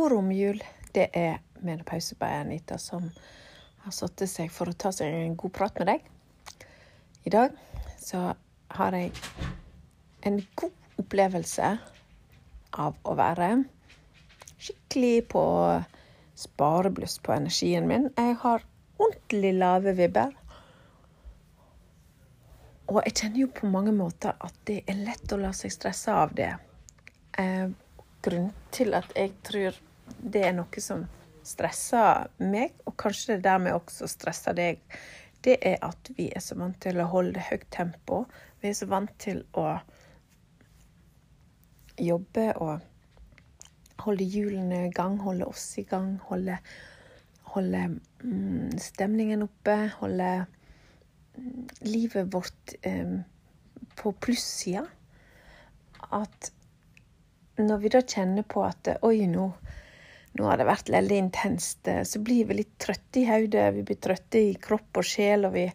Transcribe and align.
God 0.00 0.12
romjul. 0.12 0.64
Det 0.92 1.10
er 1.12 1.42
menopause 1.60 2.14
på 2.16 2.24
Anita 2.24 2.78
som 2.80 3.10
har 3.84 3.92
satt 3.92 4.22
seg 4.30 4.48
for 4.48 4.70
å 4.70 4.72
ta 4.72 4.88
seg 4.96 5.12
en 5.12 5.34
god 5.36 5.52
prat 5.52 5.76
med 5.76 5.90
deg. 5.90 6.06
I 7.28 7.32
dag 7.34 7.58
så 8.00 8.20
har 8.78 8.96
jeg 8.96 9.10
en 10.24 10.38
god 10.56 11.02
opplevelse 11.02 11.68
av 12.80 12.96
å 13.04 13.16
være 13.18 13.50
skikkelig 14.56 15.26
på 15.34 15.42
sparebluss 16.46 17.18
på 17.20 17.36
energien 17.36 17.90
min. 17.92 18.08
Jeg 18.16 18.38
har 18.46 18.64
ordentlig 18.96 19.52
lave 19.58 19.92
vibber. 20.00 20.32
Og 22.88 23.02
jeg 23.04 23.18
kjenner 23.20 23.44
jo 23.44 23.52
på 23.60 23.68
mange 23.76 23.92
måter 24.00 24.32
at 24.32 24.64
det 24.64 24.80
er 24.88 25.04
lett 25.04 25.36
å 25.36 25.42
la 25.44 25.52
seg 25.60 25.76
stresse 25.76 26.16
av 26.24 26.32
det. 26.40 26.54
Eh, 27.36 27.68
grunnen 28.24 28.56
til 28.72 28.96
at 28.96 29.12
jeg 29.12 29.36
tror 29.44 29.76
det 30.18 30.44
er 30.48 30.54
noe 30.56 30.82
som 30.82 31.06
stresser 31.46 32.28
meg, 32.42 32.74
og 32.86 32.96
kanskje 33.00 33.36
det 33.36 33.46
dermed 33.46 33.76
også 33.76 34.08
stresser 34.10 34.56
deg, 34.56 34.82
det 35.44 35.56
er 35.64 35.78
at 35.86 36.10
vi 36.18 36.28
er 36.34 36.42
så 36.44 36.56
vant 36.60 36.76
til 36.82 37.00
å 37.00 37.08
holde 37.08 37.40
høyt 37.48 37.66
tempo. 37.72 38.24
Vi 38.60 38.68
er 38.68 38.76
så 38.76 38.90
vant 38.90 39.12
til 39.22 39.40
å 39.56 39.78
jobbe 42.00 42.46
og 42.60 44.04
holde 44.04 44.24
hjulene 44.24 44.86
i 44.88 44.92
gang, 44.94 45.18
holde 45.20 45.48
oss 45.48 45.64
i 45.80 45.84
gang, 45.88 46.14
holde, 46.28 46.58
holde 47.54 47.82
mm, 48.22 48.76
stemningen 48.80 49.44
oppe, 49.44 49.76
holde 50.00 50.30
mm, 51.36 51.66
livet 51.88 52.32
vårt 52.32 52.76
på 54.00 54.12
plussida. 54.20 54.86
At 56.10 56.52
når 57.60 57.82
vi 57.82 57.92
da 57.92 58.00
kjenner 58.04 58.46
på 58.48 58.64
at 58.64 58.88
oi, 59.04 59.26
nå, 59.28 59.50
nå 60.38 60.46
har 60.46 60.60
det 60.60 60.66
vært 60.68 60.90
veldig 60.92 61.16
intenst, 61.24 61.86
eh, 61.88 62.02
så 62.06 62.20
blir 62.22 62.48
vi 62.48 62.60
litt 62.60 62.74
trøtte 62.82 63.22
i 63.22 63.26
hodet. 63.28 63.70
Vi 63.74 63.86
blir 63.86 63.98
trøtte 64.02 64.42
i 64.50 64.52
kropp 64.62 65.00
og 65.02 65.06
sjel, 65.06 65.48
og 65.48 65.56
vi, 65.56 65.66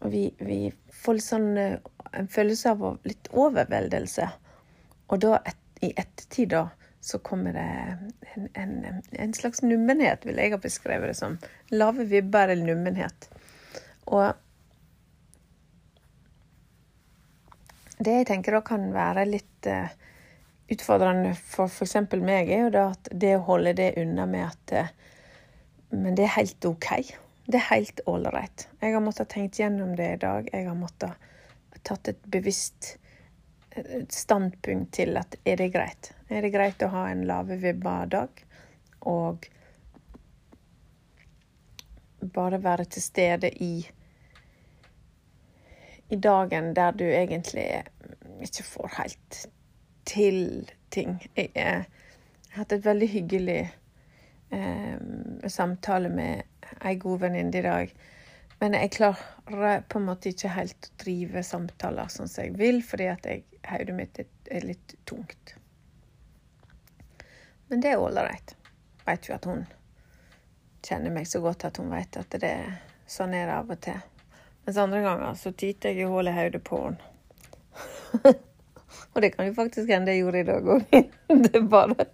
og 0.00 0.08
vi, 0.12 0.24
vi 0.42 0.60
får 1.04 1.20
sånn 1.22 1.50
eh, 1.60 1.76
en 2.14 2.30
følelse 2.30 2.74
av 2.74 2.86
litt 3.06 3.30
overveldelse. 3.32 4.28
Og 5.12 5.20
da, 5.22 5.38
et, 5.46 5.60
i 5.84 5.92
ettertid, 5.94 6.54
da, 6.54 6.68
så 7.04 7.20
kommer 7.20 7.52
det 7.52 7.66
en, 8.34 8.48
en, 8.54 9.02
en, 9.12 9.34
slags 9.36 9.60
nummenhet, 9.62 10.24
vil 10.24 10.38
jeg 10.40 10.54
ha 10.54 10.60
beskrevet 10.62 11.12
det 11.12 11.18
som. 11.18 11.36
Lave 11.74 12.06
vibber 12.08 12.48
eller 12.54 12.64
nummenhet. 12.64 13.28
Og 14.08 14.32
det 17.98 18.14
jeg 18.18 18.28
tenker 18.30 18.56
da 18.56 18.62
kan 18.64 18.88
være 18.94 19.26
litt 19.28 19.68
uh, 19.70 19.92
utfordrende 20.68 21.34
for 21.34 21.68
f.eks. 21.68 21.96
meg, 22.20 22.50
er 22.50 22.66
jo 22.66 22.72
det 22.72 22.84
at 22.84 23.10
det 23.12 23.34
å 23.36 23.44
holde 23.48 23.74
det 23.76 23.92
unna 24.00 24.26
med 24.26 24.46
at 24.48 24.74
uh, 24.74 24.92
Men 25.90 26.16
det 26.16 26.24
er 26.26 26.36
helt 26.38 26.64
OK. 26.64 26.90
Det 27.46 27.60
er 27.60 27.68
helt 27.68 28.00
ålreit. 28.10 28.68
Jeg 28.80 28.94
har 28.94 29.02
måttet 29.04 29.30
tenkt 29.30 29.58
gjennom 29.60 29.94
det 29.96 30.08
i 30.14 30.20
dag. 30.22 30.48
Jeg 30.50 30.66
har 30.66 30.74
måttet 30.74 31.12
tatt 31.84 32.08
et 32.08 32.22
bevisst 32.32 32.96
eh, 33.76 34.06
standpunkt 34.08 34.94
til 34.96 35.16
at 35.20 35.36
er 35.44 35.60
det 35.60 35.68
greit? 35.74 36.10
Er 36.32 36.42
det 36.42 36.54
greit 36.54 36.82
å 36.82 36.88
ha 36.90 37.04
en 37.12 37.26
lave 37.28 37.60
vibber 37.60 38.08
dag? 38.10 38.40
Og 39.06 39.46
bare 42.34 42.62
være 42.64 42.88
til 42.88 43.04
stede 43.04 43.52
i 43.62 43.74
i 46.12 46.16
dagen 46.16 46.74
der 46.76 46.92
du 46.92 47.04
egentlig 47.04 47.66
ikke 48.44 48.64
får 48.66 48.90
helt 48.98 49.38
til 50.08 50.70
ting. 50.94 51.18
Jeg, 51.36 51.50
jeg 51.54 51.84
har 52.50 52.60
hatt 52.60 52.74
et 52.76 52.84
veldig 52.86 53.08
hyggelig 53.10 53.60
eh, 54.54 55.48
samtale 55.50 56.10
med 56.12 56.44
ei 56.84 56.94
god 57.00 57.24
venninne 57.26 57.58
i 57.58 57.64
dag. 57.64 57.94
Men 58.60 58.76
jeg 58.78 58.94
klarer 58.94 59.82
på 59.88 59.98
en 59.98 60.06
måte 60.08 60.30
ikke 60.30 60.54
helt 60.54 60.88
å 60.88 60.96
drive 61.02 61.42
samtaler 61.44 62.08
sånn 62.12 62.30
som 62.30 62.46
jeg 62.46 62.54
vil, 62.58 62.80
fordi 62.86 63.10
at 63.12 63.26
jeg, 63.28 63.44
hodet 63.68 63.96
mitt 63.96 64.20
er 64.22 64.66
litt 64.68 64.94
tungt. 65.08 65.56
Men 67.68 67.82
det 67.82 67.94
er 67.94 68.02
ålreit. 68.02 68.54
Veit 69.04 69.28
jo 69.28 69.36
at 69.36 69.48
hun 69.48 69.66
kjenner 70.84 71.12
meg 71.12 71.28
så 71.28 71.40
godt 71.44 71.66
at 71.66 71.80
hun 71.80 71.92
vet 71.92 72.16
at 72.20 72.36
det 72.40 72.50
er 72.50 72.74
sånn 73.10 73.34
er 73.36 73.48
det 73.48 73.56
av 73.58 73.72
og 73.72 73.80
til. 73.84 74.00
Mens 74.64 74.80
andre 74.80 75.02
ganger 75.04 75.36
så 75.36 75.52
tyter 75.52 75.92
jeg 75.92 76.06
i 76.06 76.08
hull 76.08 76.28
i 76.28 76.36
hodet 76.36 76.62
på 76.64 76.80
henne. 76.86 77.12
og 79.14 79.22
det 79.22 79.34
kan 79.34 79.48
jo 79.48 79.54
faktisk 79.56 79.90
hende 79.90 80.14
jeg 80.14 80.24
gjorde 80.24 80.40
i 80.40 80.48
dag 80.48 80.70
òg. 80.76 80.94
det 81.44 81.52
er 81.54 81.66
bare 81.70 82.06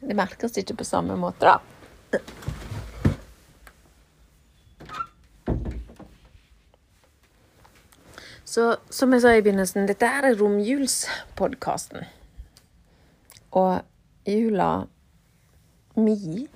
Det 0.00 0.16
merkes 0.16 0.58
ikke 0.58 0.78
på 0.78 0.86
samme 0.86 1.16
måte, 1.18 1.46
da. 1.46 1.58
Så 8.48 8.76
som 8.90 9.12
jeg 9.12 9.22
sa 9.22 9.34
i 9.36 9.42
begynnelsen, 9.44 9.86
dette 9.86 10.08
her 10.08 10.24
er 10.24 10.38
romjulspodkasten. 10.38 12.06
Og 13.58 13.82
jula 14.26 14.70
mi 15.98 16.46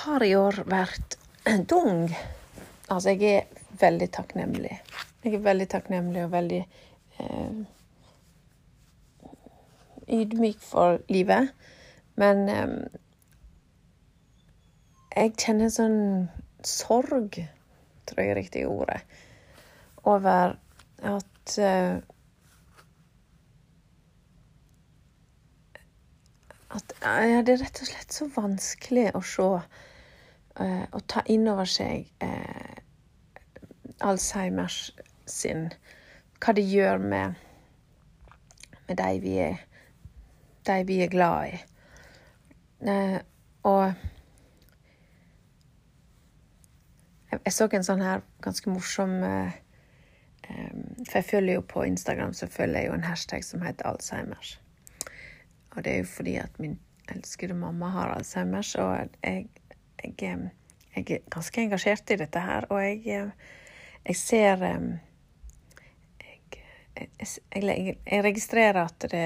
har 0.00 0.24
i 0.26 0.34
år 0.36 0.62
vært 0.66 1.16
tung. 1.70 2.10
Altså, 2.90 3.14
jeg 3.14 3.22
er 3.38 3.64
veldig 3.80 4.10
takknemlig. 4.12 4.80
Jeg 5.24 5.38
er 5.38 5.44
veldig 5.44 5.68
takknemlig 5.70 6.24
og 6.26 6.34
veldig 6.34 6.60
ydmyk 10.10 10.60
for 10.60 10.98
livet. 11.08 11.52
Men 12.20 12.48
eh, 12.48 12.76
jeg 15.16 15.34
kjenner 15.40 15.72
sånn 15.72 16.00
sorg, 16.66 17.40
tror 18.08 18.22
jeg 18.22 18.32
er 18.32 18.40
riktig 18.40 18.64
ordet, 18.68 19.02
over 20.04 20.56
at 21.14 21.58
eh, 21.58 22.00
At 26.70 26.92
ja, 27.02 27.40
det 27.42 27.56
er 27.56 27.64
rett 27.64 27.80
og 27.82 27.88
slett 27.88 28.14
så 28.14 28.28
vanskelig 28.30 29.08
å 29.18 29.20
se 29.26 29.46
og 30.62 31.00
ta 31.10 31.22
inn 31.26 31.48
over 31.50 31.66
seg 31.66 32.06
eh, 32.22 32.76
Alzheimers 34.06 34.92
sin 35.26 35.72
Hva 36.40 36.54
det 36.56 36.64
gjør 36.64 37.02
med, 37.02 37.34
med 38.88 38.96
de 38.96 39.10
vi 39.20 39.34
er 39.44 39.58
de 40.66 40.84
vi 40.86 41.00
er 41.04 41.12
glad 41.12 41.52
i. 41.52 41.58
Uh, 42.80 43.18
og 43.62 43.92
jeg, 47.30 47.52
så 47.52 47.68
en 47.68 47.84
sånn 47.84 48.04
her 48.04 48.22
ganske 48.40 48.72
morsom 48.72 49.18
um, 49.20 49.50
For 51.04 51.18
jeg 51.20 51.28
følger 51.28 51.58
jo 51.58 51.64
på 51.68 51.84
Instagram 51.86 52.32
så 52.34 52.48
følger 52.50 52.80
jeg 52.80 52.88
jo 52.88 52.96
en 52.96 53.04
hashtag 53.04 53.44
som 53.44 53.62
heter 53.62 53.86
Alzheimers. 53.86 54.54
Og 55.76 55.84
det 55.84 55.92
er 55.92 56.00
jo 56.00 56.08
fordi 56.10 56.38
at 56.40 56.56
min 56.58 56.78
elskede 57.12 57.54
mamma 57.54 57.90
har 57.94 58.14
Alzheimers, 58.16 58.72
og 58.80 58.96
jeg, 58.96 59.46
jeg, 60.00 60.16
jeg 60.96 61.04
er 61.04 61.28
ganske 61.30 61.62
engasjert 61.62 62.10
i 62.10 62.18
dette 62.18 62.42
her. 62.42 62.66
Og 62.70 62.82
jeg, 62.82 63.30
jeg 64.06 64.16
ser 64.16 64.64
jeg, 67.00 67.96
jeg, 68.06 68.22
registrerer 68.24 68.82
at 68.84 69.08
det, 69.12 69.24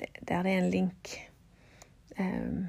det, 0.00 0.08
det, 0.20 0.36
er 0.36 0.48
en 0.52 0.70
link 0.70 1.14
um, 2.18 2.66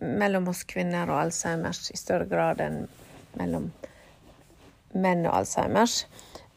mellom 0.00 0.48
oss 0.50 0.64
kvinner 0.68 1.10
og 1.10 1.20
Alzheimers 1.26 1.90
i 1.94 1.98
større 2.00 2.28
grad 2.30 2.62
enn 2.64 2.84
mellom 3.38 3.70
menn 4.94 5.26
og 5.26 5.36
Alzheimers. 5.42 6.04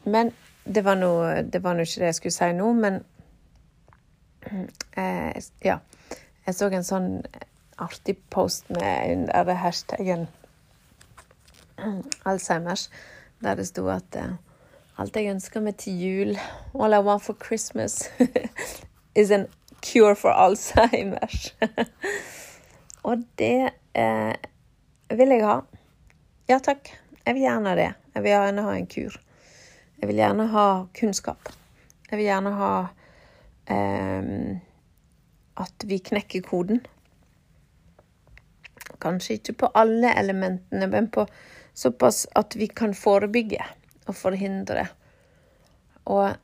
Men 0.04 0.32
det 0.64 0.82
var 0.84 0.96
nå 0.98 1.12
ikke 1.44 2.00
det 2.02 2.08
jeg 2.08 2.18
skulle 2.18 2.34
si 2.34 2.52
nå. 2.56 2.70
Men 2.78 3.02
Eh, 4.96 5.42
ja. 5.60 5.78
Jeg 6.44 6.54
så 6.54 6.68
en 6.68 6.84
sånn 6.84 7.10
artig 7.80 8.18
post 8.30 8.68
med 8.72 9.12
under 9.14 9.56
hashtaggen 9.58 10.26
Alzheimers, 12.28 12.88
der 13.42 13.56
det 13.58 13.66
sto 13.70 13.86
at 13.92 14.18
eh, 14.20 14.36
alt 15.00 15.16
jeg 15.18 15.32
ønsker 15.32 15.62
meg 15.64 15.78
til 15.82 15.98
jul, 15.98 16.32
all 16.78 16.94
I 16.94 17.00
want 17.02 17.24
for 17.24 17.38
Christmas, 17.40 18.10
is 19.20 19.32
a 19.34 19.44
cure 19.82 20.14
for 20.14 20.30
Alzheimers. 20.30 21.54
Og 23.08 23.24
det 23.38 23.72
eh, 23.98 24.34
vil 25.10 25.34
jeg 25.34 25.44
ha. 25.44 25.58
Ja 26.48 26.60
takk, 26.62 26.92
jeg 27.24 27.36
vil 27.36 27.46
gjerne 27.48 27.74
det. 27.78 27.90
Jeg 28.14 28.22
vil 28.22 28.34
gjerne 28.36 28.66
ha 28.68 28.78
en 28.78 28.88
kur. 28.94 29.18
Jeg 29.98 30.10
vil 30.10 30.22
gjerne 30.22 30.48
ha 30.54 30.66
kunnskap. 30.94 31.52
Jeg 32.10 32.20
vil 32.20 32.28
gjerne 32.28 32.54
ha 32.54 32.72
eh, 33.74 34.32
at 35.64 35.86
vi 35.90 35.98
knekker 35.98 36.46
koden. 36.46 36.84
Kanskje 39.02 39.40
ikke 39.40 39.58
på 39.64 39.74
alle 39.76 40.14
elementene, 40.16 40.86
men 40.86 41.10
på 41.12 41.26
såpass 41.74 42.28
at 42.38 42.54
vi 42.56 42.70
kan 42.70 42.94
forebygge 42.94 43.64
og 44.06 44.16
forhindre. 44.16 44.86
Og 46.10 46.34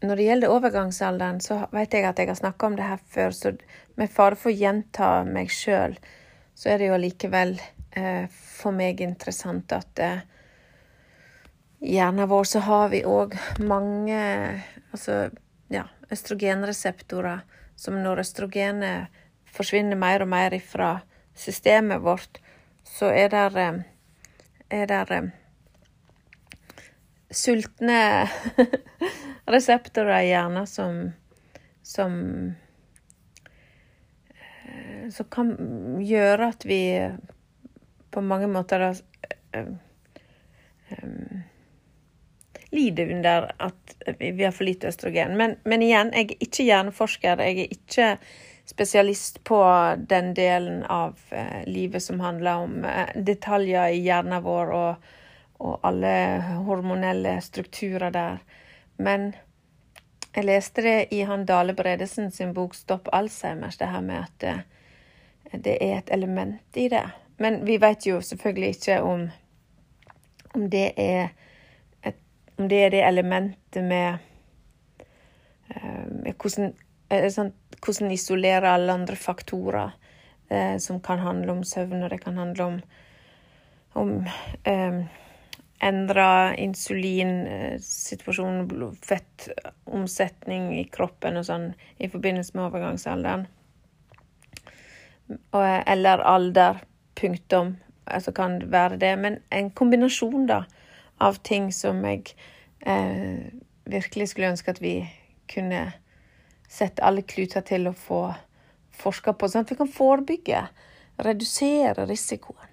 når 0.00 0.16
det 0.16 0.26
gjelder 0.26 0.54
overgangsalderen, 0.54 1.40
så 1.44 1.66
vet 1.74 1.92
jeg 1.94 2.06
at 2.08 2.18
jeg 2.18 2.30
har 2.30 2.38
snakka 2.38 2.66
om 2.66 2.76
det 2.78 2.88
her 2.88 3.02
før, 3.12 3.36
så 3.36 3.52
med 4.00 4.10
fare 4.12 4.38
for 4.38 4.50
å 4.50 4.56
gjenta 4.56 5.10
meg 5.28 5.52
sjøl, 5.52 5.96
så 6.56 6.72
er 6.72 6.80
det 6.80 6.88
jo 6.88 6.96
allikevel 6.96 7.54
eh, 7.96 8.24
for 8.32 8.76
meg 8.76 9.02
interessant 9.04 9.72
at 9.76 10.00
eh, 10.00 10.22
i 11.80 11.94
hjernen 11.96 12.28
vår 12.28 12.48
så 12.48 12.60
har 12.64 12.90
vi 12.92 13.02
òg 13.08 13.36
mange 13.64 14.18
altså, 14.92 15.30
ja, 15.72 15.86
østrogenreseptorer 16.12 17.44
som 17.80 17.96
når 18.04 18.20
østrogenet 18.24 19.20
forsvinner 19.48 19.96
mer 19.96 20.24
og 20.24 20.28
mer 20.32 20.56
fra 20.64 20.90
systemet 21.36 22.02
vårt, 22.04 22.40
så 22.84 23.08
er 23.08 23.30
det, 23.32 23.68
er 24.68 24.86
det 24.90 25.22
sultne 27.30 28.28
reseptorer 29.50 30.20
i 30.20 30.30
hjernen 30.32 30.66
som, 30.66 31.12
som 31.82 32.16
eh, 34.34 35.08
Som 35.10 35.30
kan 35.30 35.54
gjøre 36.02 36.50
at 36.50 36.66
vi 36.66 36.82
på 38.10 38.22
mange 38.22 38.48
måter 38.50 38.82
da, 38.82 38.90
um, 39.58 39.78
um, 40.98 41.42
lider 42.70 43.12
under 43.14 43.50
at 43.58 43.96
vi 44.18 44.44
har 44.44 44.54
for 44.54 44.66
lite 44.66 44.90
østrogen. 44.90 45.36
Men, 45.38 45.56
men, 45.64 45.82
igjen, 45.82 46.10
jeg 46.14 46.32
er 46.32 46.42
ikke 46.46 46.66
hjerneforsker. 46.66 47.42
Jeg 47.42 47.58
er 47.58 47.74
ikke 47.74 48.08
spesialist 48.66 49.40
på 49.46 49.60
den 50.10 50.34
delen 50.34 50.82
av 50.86 51.18
livet 51.66 52.02
som 52.02 52.22
handler 52.22 52.66
om 52.66 52.76
detaljer 53.14 53.94
i 53.94 54.02
hjernen 54.04 54.42
vår 54.42 54.74
og, 54.74 55.10
og 55.60 55.80
alle 55.84 56.12
hormonelle 56.64 57.36
strukturer 57.44 58.10
der. 58.10 58.40
Men 58.96 59.32
jeg 60.34 60.46
leste 60.46 60.82
det 60.82 60.98
i 61.14 61.22
han 61.26 61.44
Dale 61.46 61.74
Bredesen 61.74 62.30
sin 62.30 62.54
bok 62.54 62.74
'Stopp 62.74 63.08
Alzheimers', 63.12 63.78
det 63.78 63.88
her 63.88 64.00
med 64.00 64.24
at 64.24 64.40
det, 64.40 64.62
det 65.64 65.76
er 65.80 65.98
et 65.98 66.10
element 66.12 66.76
i 66.76 66.88
det. 66.88 67.10
Men 67.36 67.66
vi 67.66 67.76
vet 67.76 68.06
jo 68.06 68.20
selvfølgelig 68.20 68.68
ikke 68.68 69.02
om, 69.02 69.30
om 70.54 70.70
det 70.70 70.92
er 70.96 71.28
et, 72.04 72.16
om 72.58 72.68
det 72.68 72.84
er 72.84 72.90
det 72.90 73.04
elementet 73.08 73.84
med, 73.84 74.18
eh, 75.70 76.06
med 76.10 76.34
hvordan, 76.36 76.74
sånn, 77.30 77.52
hvordan 77.80 78.10
isolere 78.10 78.74
alle 78.74 78.92
andre 78.92 79.16
faktorer 79.16 79.90
eh, 80.50 80.76
som 80.78 81.00
kan 81.00 81.18
handle 81.18 81.52
om 81.52 81.64
søvn, 81.64 82.02
og 82.02 82.10
det 82.10 82.20
kan 82.20 82.36
handle 82.36 82.64
om, 82.64 82.80
om 83.94 84.12
eh, 84.64 85.00
endra 85.80 86.54
insulinsituasjon, 86.60 88.68
fettomsetning 89.04 90.78
i 90.78 90.84
kroppen 90.92 91.36
og 91.40 91.46
sånn 91.48 91.70
i 91.98 92.08
forbindelse 92.12 92.56
med 92.56 92.66
overgangsalderen. 92.68 93.46
Eller 95.54 96.18
alder. 96.26 96.74
Punktum. 97.20 97.74
Altså 98.08 98.32
kan 98.32 98.54
det 98.62 98.70
være 98.72 98.96
det. 98.96 99.12
Men 99.20 99.34
en 99.52 99.68
kombinasjon, 99.76 100.46
da, 100.48 100.62
av 101.20 101.36
ting 101.44 101.68
som 101.72 102.00
jeg 102.06 102.32
eh, 102.80 103.52
virkelig 103.84 104.30
skulle 104.30 104.48
ønske 104.54 104.72
at 104.72 104.80
vi 104.80 104.94
kunne 105.50 105.92
sette 106.70 107.04
alle 107.04 107.26
kluter 107.26 107.64
til 107.66 107.90
å 107.90 107.96
få 107.96 108.22
forska 109.00 109.34
på, 109.36 109.48
sånn 109.48 109.66
at 109.66 109.72
vi 109.72 109.78
kan 109.80 109.90
forebygge, 109.90 110.64
redusere 111.20 112.06
risikoen. 112.08 112.68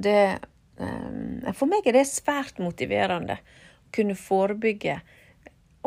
Det 0.00 0.40
for 0.80 1.68
meg 1.68 1.86
er 1.86 1.98
det 1.98 2.06
svært 2.08 2.60
motiverende 2.62 3.36
å 3.40 3.90
kunne 3.94 4.16
forebygge 4.16 5.00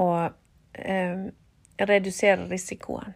og 0.02 0.34
ehm, 0.74 1.28
redusere 1.82 2.48
risikoen. 2.50 3.14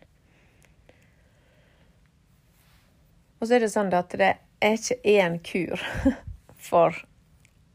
Og 3.37 3.47
så 3.47 3.57
er 3.57 3.65
det 3.65 3.73
sånn 3.73 3.93
at 3.93 4.15
det 4.17 4.31
er 4.65 4.77
ikke 4.77 4.97
én 5.05 5.37
kur 5.45 5.81
for 6.69 6.97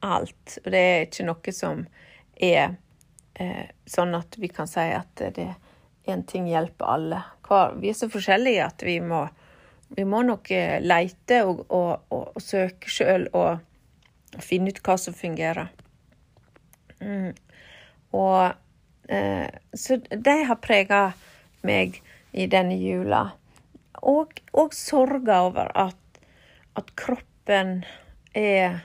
alt. 0.02 0.58
Det 0.64 0.78
er 0.78 1.04
ikke 1.06 1.26
noe 1.28 1.54
som 1.54 1.84
er 2.34 2.74
eh, 3.38 3.68
sånn 3.86 4.16
at 4.18 4.38
vi 4.42 4.50
kan 4.50 4.70
si 4.70 4.88
at 4.90 5.22
det 5.36 5.52
én 6.10 6.24
ting 6.26 6.48
hjelper 6.50 6.96
alle. 6.96 7.22
Vi 7.78 7.92
er 7.92 7.94
så 7.94 8.08
forskjellige 8.10 8.64
at 8.64 8.82
vi 8.82 8.96
må, 9.04 9.26
vi 9.94 10.06
må 10.08 10.22
nok 10.26 10.50
eh, 10.50 10.80
leite 10.82 11.42
og, 11.46 11.66
og, 11.68 12.08
og, 12.10 12.32
og 12.34 12.42
søke 12.42 12.90
sjøl 12.90 13.28
og 13.30 13.60
finne 14.40 14.72
ut 14.72 14.80
hva 14.86 14.96
som 15.00 15.14
fungerer. 15.14 15.68
Mm. 17.02 17.32
Og 18.12 18.52
eh, 19.08 19.48
Så 19.74 19.98
de 20.10 20.36
har 20.48 20.62
prega 20.62 21.02
meg 21.66 22.00
i 22.32 22.46
denne 22.46 22.78
jula. 22.80 23.26
Og, 24.02 24.40
og 24.52 24.74
sorga 24.74 25.42
over 25.46 25.70
at, 25.78 26.22
at 26.76 26.94
kroppen 26.98 27.82
er 28.34 28.80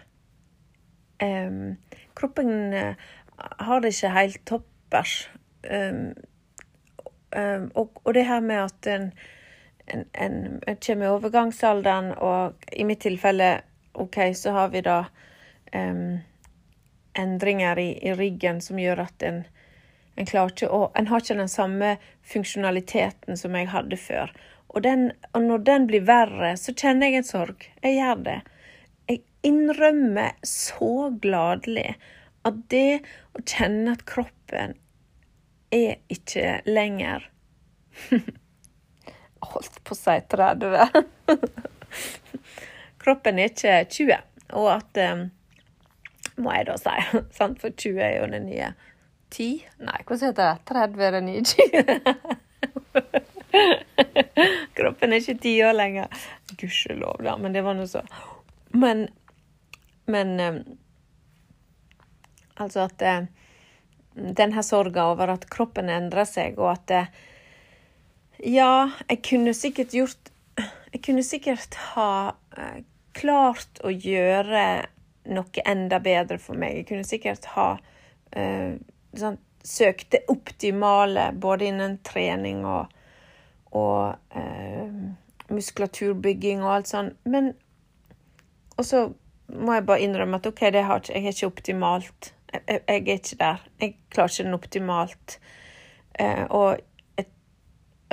um, 1.23 1.77
Kroppen 2.17 2.73
uh, 2.73 2.94
har 3.38 3.79
det 3.79 3.94
ikke 3.94 4.09
helt 4.09 4.41
toppers. 4.45 5.29
Um, 5.69 6.13
um, 7.38 7.71
og, 7.75 8.01
og, 8.03 8.13
det 8.13 8.25
her 8.25 8.39
med 8.39 8.55
at 8.55 8.88
en, 8.88 9.11
en, 9.94 10.63
en 10.67 10.77
kommer 10.88 11.05
i 11.05 11.09
overgangsalderen, 11.09 12.11
og 12.17 12.53
i 12.73 12.83
mitt 12.83 12.99
tilfelle 13.05 13.61
OK, 13.94 14.17
så 14.33 14.51
har 14.51 14.67
vi 14.73 14.81
da 14.81 15.03
um, 15.73 16.19
endringer 17.17 17.79
i, 17.79 17.89
i, 18.07 18.13
ryggen 18.13 18.61
som 18.61 18.79
gjør 18.79 19.05
at 19.07 19.25
en, 19.25 19.41
en 20.15 20.29
klarer 20.29 20.53
ikke 20.53 20.69
å 20.73 20.81
En 20.95 21.09
har 21.09 21.23
ikke 21.23 21.39
den 21.39 21.51
samme 21.51 21.95
funksjonaliteten 22.27 23.39
som 23.39 23.55
jeg 23.57 23.71
hadde 23.73 23.99
før. 24.01 24.33
Og, 24.67 24.83
den, 24.83 25.11
og 25.33 25.47
når 25.47 25.63
den 25.65 25.87
blir 25.89 26.05
verre, 26.07 26.53
så 26.59 26.73
kjenner 26.75 27.09
jeg 27.09 27.21
en 27.21 27.27
sorg. 27.27 27.69
Jeg 27.83 27.97
gjør 27.97 28.23
det. 28.25 28.39
Jeg 29.07 29.23
innrømmer 29.47 30.35
så 30.45 31.09
gladelig 31.23 31.95
at 32.47 32.59
det 32.71 32.99
å 33.35 33.43
kjenne 33.43 33.95
at 33.95 34.03
kroppen 34.07 34.75
er 35.73 35.97
ikke 36.13 36.61
lenger 36.67 37.25
Holdt 39.47 39.79
på 39.85 39.93
å 39.93 39.97
si 39.97 40.13
30. 40.31 41.03
kroppen 43.03 43.41
er 43.41 43.51
ikke 43.51 43.75
20. 43.93 44.23
Og 44.57 44.69
at 44.71 44.99
um, 45.13 45.27
må 46.41 46.53
jeg 46.53 46.67
da 46.69 46.77
si. 46.79 46.95
For 47.37 47.69
20 47.69 48.01
er 48.03 48.13
jo 48.19 48.27
det 48.31 48.41
nye 48.45 48.71
10. 49.33 49.47
Nei, 49.83 50.01
hvordan 50.07 50.29
heter 50.29 50.44
det? 50.44 50.57
30 50.69 51.06
er 51.07 51.11
det 51.17 51.23
nye 51.27 51.44
20. 51.44 51.56
Kroppen 54.77 55.13
er 55.13 55.21
ikke 55.21 55.41
ti 55.41 55.53
år 55.65 55.75
lenger. 55.75 56.07
Gudskjelov, 56.57 57.23
da. 57.25 57.37
Men 57.41 57.56
det 57.56 57.63
var 57.65 57.77
nå 57.77 57.87
så. 57.89 58.03
Men 58.75 59.07
Men 60.07 60.39
um, 60.39 60.59
Altså 62.57 62.85
at 62.87 63.01
uh, 63.03 63.25
den 64.15 64.53
her 64.53 64.61
sorga 64.65 65.03
over 65.11 65.29
at 65.29 65.49
kroppen 65.51 65.89
endrer 65.94 66.25
seg, 66.25 66.57
og 66.57 66.71
at 66.71 66.91
uh, 66.95 67.06
Ja, 68.39 68.89
jeg 69.09 69.21
kunne 69.27 69.53
sikkert 69.53 69.94
gjort 69.94 70.31
Jeg 70.94 71.03
kunne 71.06 71.23
sikkert 71.23 71.75
ha 71.94 72.33
klart 73.17 73.81
å 73.85 73.91
gjøre 73.91 74.87
noe 75.27 75.63
enda 75.65 75.99
bedre 76.03 76.37
for 76.41 76.59
meg. 76.59 76.81
Jeg 76.81 76.87
kunne 76.91 77.07
sikkert 77.07 77.47
ha 77.55 77.67
eh, 78.31 78.77
sånn, 79.17 79.39
søkt 79.67 80.11
det 80.15 80.23
optimale 80.31 81.31
både 81.35 81.67
innen 81.71 81.97
trening 82.07 82.63
og, 82.67 82.93
og 83.75 84.37
eh, 84.39 84.91
muskulaturbygging 85.51 86.63
og 86.63 86.73
alt 86.77 86.91
sånt. 86.93 87.17
Men 87.25 87.53
Og 88.77 88.85
så 88.85 89.07
må 89.49 89.73
jeg 89.73 89.85
bare 89.87 90.03
innrømme 90.05 90.37
at 90.37 90.45
OK, 90.45 90.59
det 90.73 90.83
har 90.85 91.01
jeg 91.09 91.23
er 91.23 91.33
ikke 91.33 91.47
optimalt. 91.47 92.33
Jeg, 92.53 92.61
jeg, 92.67 92.81
er 92.87 93.13
ikke 93.15 93.39
der. 93.39 93.63
Jeg 93.81 93.95
klarer 94.13 94.29
ikke 94.29 94.43
den 94.43 94.53
optimalt. 94.53 95.39
Eh, 96.19 96.43
og 96.49 96.77
et, 97.17 97.31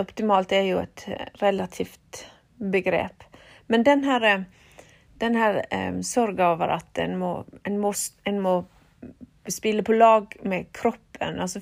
optimalt 0.01 0.53
er 0.53 0.65
jo 0.71 0.79
et 0.81 1.05
relativt 1.43 2.25
begrep. 2.73 3.27
Men 3.69 3.85
den 3.85 4.05
her 4.05 4.25
eh, 4.25 4.47
den 5.25 5.39
her 5.41 5.63
um, 5.73 6.03
sorga 6.05 6.53
over 6.53 6.77
at 6.77 7.01
en 7.03 7.17
må, 7.21 7.33
en, 7.65 7.81
må, 7.81 7.93
en 8.29 8.41
må, 8.45 8.55
spille 9.49 9.83
på 9.85 9.93
lag 9.97 10.37
med 10.49 10.71
kroppen. 10.73 11.41
Altså 11.41 11.61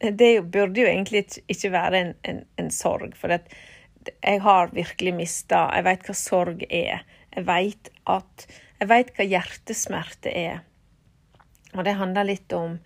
det 0.00 0.32
burde 0.50 0.82
jo 0.82 0.88
egentlig 0.90 1.26
ikke 1.46 1.70
være 1.70 2.00
en, 2.00 2.14
en, 2.26 2.40
en 2.58 2.70
sorg, 2.74 3.14
for 3.18 3.30
jeg 4.10 4.40
har 4.40 4.72
virkelig 4.72 5.12
mista 5.14 5.66
Jeg 5.76 5.84
veit 5.84 6.08
hva 6.08 6.16
sorg 6.16 6.64
er. 6.66 7.04
Jeg 7.36 7.46
veit 7.46 7.90
at 8.08 8.46
Jeg 8.80 8.88
veit 8.90 9.12
hva 9.14 9.26
hjertesmerte 9.28 10.32
er. 10.32 10.62
Og 11.76 11.84
det 11.86 11.98
handler 12.00 12.26
litt 12.26 12.52
om 12.56 12.78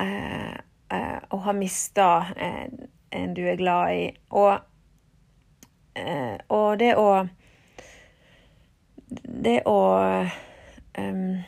eh, 0.00 0.54
eh, 0.94 1.18
å 1.28 1.40
ha 1.44 1.52
mista 1.52 2.06
en, 2.36 2.86
en, 3.10 3.34
du 3.34 3.42
er 3.50 3.58
glad 3.60 3.96
i. 3.98 4.04
Og, 4.30 4.62
eh, 5.98 6.38
og 6.54 6.78
det 6.80 6.94
å 6.96 7.10
det 9.08 9.60
å 9.68 9.78
um, 10.98 11.38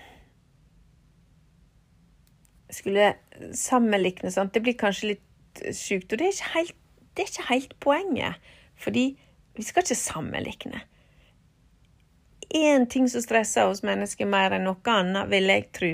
Skulle 2.70 3.12
sammenlikne 3.56 4.30
sånt 4.32 4.54
Det 4.54 4.62
blir 4.64 4.78
kanskje 4.78 5.14
litt 5.14 5.64
sjukt. 5.74 6.12
Og 6.12 6.20
det 6.20 6.28
er 6.28 6.36
ikke 6.36 6.52
helt, 6.54 6.76
det 7.16 7.24
er 7.24 7.32
ikke 7.32 7.48
helt 7.48 7.72
poenget. 7.82 8.50
Fordi 8.80 9.04
vi 9.58 9.66
skal 9.66 9.84
ikke 9.84 9.98
sammenligne. 9.98 10.82
Én 12.54 12.86
ting 12.90 13.08
som 13.10 13.22
stresser 13.22 13.68
oss 13.68 13.82
mennesker 13.86 14.26
mer 14.30 14.54
enn 14.56 14.64
noe 14.66 14.94
annet, 14.94 15.28
vil 15.30 15.50
jeg 15.50 15.66
tro, 15.76 15.90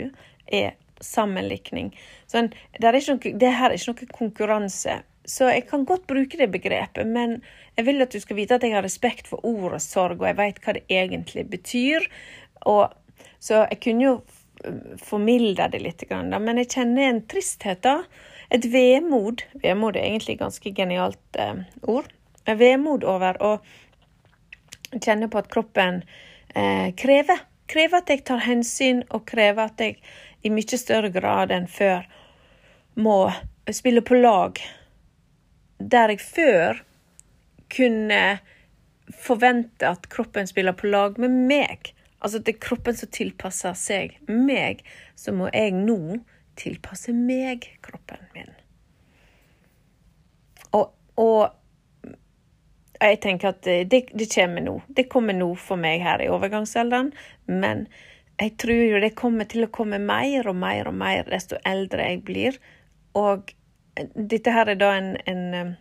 er 0.46 0.76
sammenlikning. 1.04 1.90
Sånn, 2.30 2.52
det, 2.78 2.86
er 2.88 3.00
noe, 3.10 3.32
det 3.40 3.52
her 3.58 3.72
er 3.72 3.76
ikke 3.76 3.92
noe 3.92 4.12
konkurranse. 4.20 5.00
Så 5.26 5.48
jeg 5.50 5.66
kan 5.70 5.84
godt 5.84 6.06
bruke 6.06 6.38
det 6.38 6.52
begrepet, 6.54 7.06
men 7.06 7.40
jeg 7.76 7.86
vil 7.88 8.04
at 8.04 8.14
du 8.14 8.22
skal 8.22 8.38
vite 8.38 8.56
at 8.56 8.64
jeg 8.64 8.76
har 8.76 8.86
respekt 8.86 9.26
for 9.30 9.42
ordet 9.46 9.82
sorg, 9.82 10.20
og 10.20 10.28
jeg 10.28 10.38
vet 10.38 10.60
hva 10.62 10.76
det 10.76 10.84
egentlig 10.92 11.44
betyr. 11.50 12.06
Og, 12.70 12.94
så 13.42 13.64
jeg 13.66 13.80
kunne 13.82 14.06
jo 14.06 14.14
formilde 15.02 15.66
det 15.72 15.82
litt, 15.82 16.04
men 16.10 16.62
jeg 16.62 16.70
kjenner 16.76 17.10
en 17.10 17.24
tristhet, 17.28 17.82
da. 17.82 18.02
Et 18.54 18.62
vemod. 18.70 19.42
Vemod 19.62 19.98
er 19.98 20.06
egentlig 20.06 20.36
et 20.36 20.44
ganske 20.44 20.70
genialt 20.70 21.38
eh, 21.42 21.64
ord. 21.82 22.06
En 22.46 22.58
vemod 22.60 23.04
over 23.04 23.40
å 23.42 23.52
kjenne 24.94 25.26
på 25.28 25.40
at 25.42 25.50
kroppen 25.50 26.04
eh, 26.54 26.94
krever. 26.94 27.42
Krever 27.66 27.98
at 27.98 28.14
jeg 28.14 28.22
tar 28.28 28.44
hensyn, 28.46 29.02
og 29.10 29.26
krever 29.26 29.66
at 29.66 29.82
jeg 29.82 29.98
i 30.46 30.52
mye 30.54 30.78
større 30.78 31.10
grad 31.10 31.50
enn 31.50 31.66
før 31.66 32.06
må 33.02 33.18
spille 33.74 34.04
på 34.06 34.22
lag. 34.22 34.62
Der 35.78 36.12
jeg 36.12 36.20
før 36.22 36.82
kunne 37.72 38.22
forvente 39.12 39.88
at 39.88 40.08
kroppen 40.10 40.48
spiller 40.48 40.74
på 40.76 40.90
lag 40.90 41.18
med 41.18 41.34
meg. 41.46 41.92
Altså 42.18 42.40
det 42.42 42.56
er 42.56 42.64
kroppen 42.64 42.96
som 42.96 43.10
tilpasser 43.12 43.76
seg 43.78 44.16
meg, 44.30 44.82
så 45.14 45.34
må 45.36 45.50
jeg 45.52 45.74
nå 45.76 46.18
tilpasse 46.56 47.12
meg 47.14 47.68
kroppen 47.84 48.22
min. 48.34 48.50
Og, 50.74 50.90
og 51.20 51.52
jeg 52.96 53.20
tenker 53.22 53.52
at 53.52 53.62
det, 53.66 54.02
det, 54.10 54.28
kommer 54.32 54.64
nå. 54.64 54.78
Det 54.88 55.08
kommer 55.12 55.36
nå 55.36 55.50
for 55.60 55.80
meg 55.80 56.00
her 56.04 56.24
i 56.24 56.30
overgangsalderen. 56.32 57.12
Men 57.46 57.86
jeg 58.40 58.56
tror 58.60 58.82
jo 58.88 59.02
det 59.04 59.14
kommer 59.18 59.48
til 59.48 59.66
å 59.66 59.72
komme 59.72 60.00
mer 60.02 60.48
og 60.48 60.56
mer 60.60 60.88
og 60.88 60.96
mer 60.96 61.28
desto 61.28 61.60
eldre 61.68 62.08
jeg 62.10 62.22
blir. 62.26 62.58
Og 63.16 63.52
dette 64.14 64.52
her 64.52 64.68
er 64.68 64.78
da 64.80 64.90
en, 64.96 65.14
en, 65.26 65.76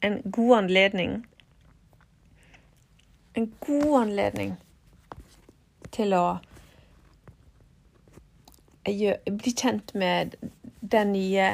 en 0.00 0.20
god 0.24 0.56
anledning 0.64 1.20
En 3.38 3.52
god 3.66 4.00
anledning 4.00 4.56
til 5.94 6.14
å 6.14 6.24
bli 8.90 9.52
kjent 9.54 9.92
med 9.94 10.34
den 10.80 11.12
nye 11.12 11.46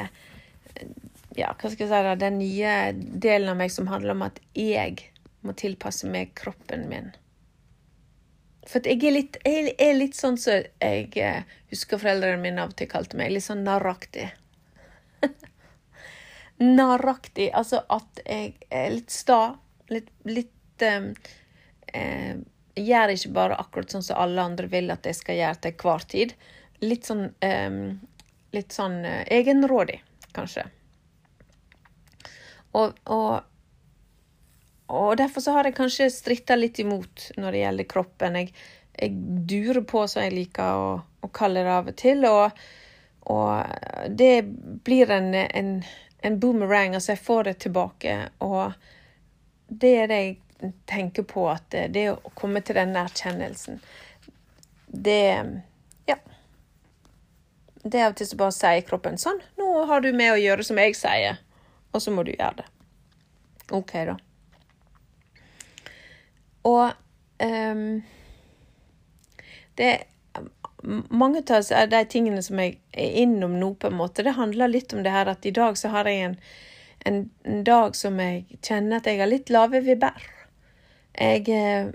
ja, 1.37 1.51
hva 1.53 1.69
skal 1.69 1.83
jeg 1.85 1.91
si 1.91 2.01
da, 2.07 2.15
den 2.17 2.39
nye 2.41 2.73
delen 2.97 3.51
av 3.51 3.59
meg 3.59 3.71
som 3.73 3.89
handler 3.91 4.15
om 4.15 4.25
at 4.25 4.39
jeg 4.57 5.11
må 5.45 5.53
tilpasse 5.57 6.09
meg 6.09 6.33
kroppen 6.37 6.87
min. 6.89 7.11
For 8.67 8.83
jeg 8.83 8.99
er, 9.05 9.13
litt, 9.15 9.37
jeg 9.45 9.75
er 9.79 9.93
litt 9.95 10.17
sånn 10.17 10.39
som 10.41 10.57
så 10.57 10.57
jeg 10.83 11.13
eh, 11.21 11.45
husker 11.71 12.01
foreldrene 12.01 12.41
mine 12.41 12.63
av 12.63 12.73
og 12.73 12.79
til 12.79 12.89
kalte 12.91 13.19
meg. 13.19 13.31
Litt 13.31 13.45
sånn 13.45 13.63
narraktig. 13.67 14.27
narraktig. 16.63 17.49
Altså 17.53 17.81
at 17.93 18.21
jeg 18.25 18.53
er 18.69 18.93
litt 18.93 19.13
sta. 19.13 19.55
Litt, 19.91 20.11
litt 20.27 20.85
um, 20.85 21.11
eh, 21.93 22.37
Gjør 22.77 23.09
ikke 23.09 23.33
bare 23.33 23.55
akkurat 23.57 23.89
sånn 23.89 24.03
som 24.05 24.19
alle 24.21 24.43
andre 24.43 24.67
vil 24.69 24.91
at 24.93 25.07
jeg 25.07 25.17
skal 25.17 25.39
gjøre 25.39 25.61
til 25.63 25.77
hver 25.81 26.03
tid. 26.11 26.33
Litt 26.85 27.09
sånn 27.09 27.29
um, 27.31 27.83
Litt 28.55 28.73
sånn 28.73 29.01
uh, 29.03 29.23
egenrådig, 29.33 29.97
kanskje. 30.35 30.63
Og, 32.77 32.93
og, 33.11 33.41
og, 34.87 35.11
derfor 35.19 35.43
så 35.43 35.55
har 35.57 35.67
jeg 35.67 35.77
kanskje 35.77 36.09
stritta 36.13 36.57
litt 36.57 36.79
imot 36.83 37.31
når 37.37 37.55
det 37.55 37.61
gjelder 37.63 37.89
kroppen. 37.91 38.39
Jeg, 38.41 38.53
jeg 38.97 39.15
durer 39.49 39.83
på, 39.87 40.03
som 40.09 40.23
jeg 40.25 40.35
liker 40.35 40.81
å, 40.81 40.91
å, 41.21 41.31
kalle 41.33 41.65
det 41.65 41.73
av 41.73 41.91
og 41.91 41.97
til. 41.99 42.25
Og, 42.29 42.61
og 43.33 44.11
det 44.19 44.33
blir 44.87 45.13
en, 45.17 45.33
en, 45.33 45.73
en, 46.27 46.39
boomerang, 46.39 46.95
altså 46.95 47.13
jeg 47.13 47.23
får 47.23 47.47
det 47.49 47.55
tilbake. 47.65 48.17
Og 48.43 48.73
det 49.67 49.93
er 50.03 50.11
det 50.11 50.19
jeg 50.19 50.73
tenker 50.89 51.25
på, 51.27 51.47
at 51.51 51.79
det 51.93 52.05
å 52.11 52.35
komme 52.37 52.61
til 52.65 52.79
den 52.79 52.95
erkjennelsen, 52.97 53.81
det 54.87 55.23
Ja. 56.07 56.15
Det 57.83 57.99
er 57.99 58.05
av 58.05 58.13
og 58.15 58.19
til 58.19 58.27
så 58.27 58.37
bare 58.39 58.55
sier 58.55 58.87
kroppen 58.87 59.19
sånn, 59.21 59.39
nå 59.59 59.67
har 59.87 60.01
du 60.03 60.09
med 60.11 60.33
å 60.33 60.39
gjøre 60.39 60.63
som 60.65 60.79
jeg 60.81 60.95
sier 60.97 61.37
og 61.97 62.01
så 62.01 62.13
må 62.13 62.23
du 62.23 62.33
gjøre 62.35 62.61
det. 62.61 62.67
OK, 63.73 63.93
da. 64.07 64.15
Og 66.67 66.91
um, 67.41 68.03
det 69.79 69.91
mange 70.83 71.41
av 71.49 71.89
de 71.89 72.05
tingene 72.05 72.41
som 72.45 72.59
jeg 72.61 72.77
er 72.93 73.19
innom 73.23 73.57
nå, 73.59 73.73
på 73.75 73.89
en 73.89 73.97
måte, 73.97 74.23
det 74.23 74.37
handler 74.37 74.71
litt 74.71 74.93
om 74.93 75.03
det 75.03 75.13
her 75.13 75.29
at 75.31 75.45
i 75.45 75.53
dag 75.55 75.77
så 75.77 75.89
har 75.93 76.09
jeg 76.09 76.25
en, 76.25 76.35
en, 77.05 77.21
en 77.43 77.63
dag 77.65 77.95
som 77.97 78.19
jeg 78.21 78.59
kjenner 78.61 78.99
at 78.99 79.09
jeg 79.09 79.21
har 79.21 79.31
litt 79.31 79.49
lave 79.53 79.81
vibber. 79.85 80.27
Jeg 81.17 81.49
eh, 81.49 81.89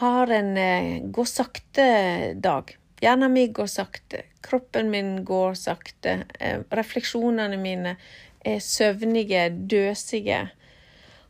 har 0.00 0.34
en 0.38 0.56
eh, 0.60 0.98
gå 1.08 1.24
sakte-dag. 1.24 2.76
Hjernen 3.00 3.32
min 3.32 3.52
går 3.56 3.68
sakte, 3.72 4.22
kroppen 4.44 4.90
min 4.92 5.24
går 5.24 5.56
sakte, 5.56 6.22
eh, 6.40 6.60
refleksjonene 6.76 7.56
mine 7.60 7.96
er 8.44 8.60
søvnige, 8.60 9.48
døsige. 9.50 10.46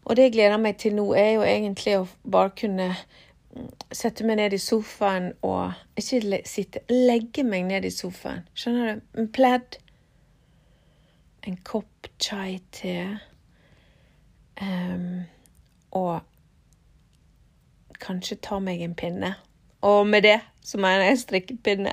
Og 0.06 0.16
det 0.16 0.28
jeg 0.28 0.34
gleder 0.36 0.58
meg 0.62 0.78
til 0.82 0.94
nå, 0.98 1.06
er 1.18 1.32
jo 1.36 1.46
egentlig 1.46 1.96
å 2.00 2.08
bare 2.22 2.54
kunne 2.58 2.90
sette 3.92 4.24
meg 4.26 4.38
ned 4.40 4.54
i 4.56 4.60
sofaen 4.60 5.32
og 5.46 5.72
Ikke 5.96 6.42
sitte, 6.48 6.82
legge 6.90 7.44
meg 7.46 7.66
ned 7.68 7.86
i 7.88 7.92
sofaen. 7.94 8.44
Skjønner 8.54 8.94
du? 8.94 9.04
En 9.20 9.28
pledd. 9.32 9.78
En 11.46 11.56
kopp 11.64 12.08
chai-te. 12.22 12.96
Um, 14.60 15.24
og 15.96 16.20
kanskje 18.00 18.38
ta 18.42 18.58
meg 18.60 18.82
en 18.84 18.96
pinne. 18.96 19.34
Og 19.86 20.06
med 20.06 20.22
det 20.22 20.40
så 20.64 20.78
mener 20.78 21.10
jeg 21.10 21.18
strikkepinne. 21.18 21.92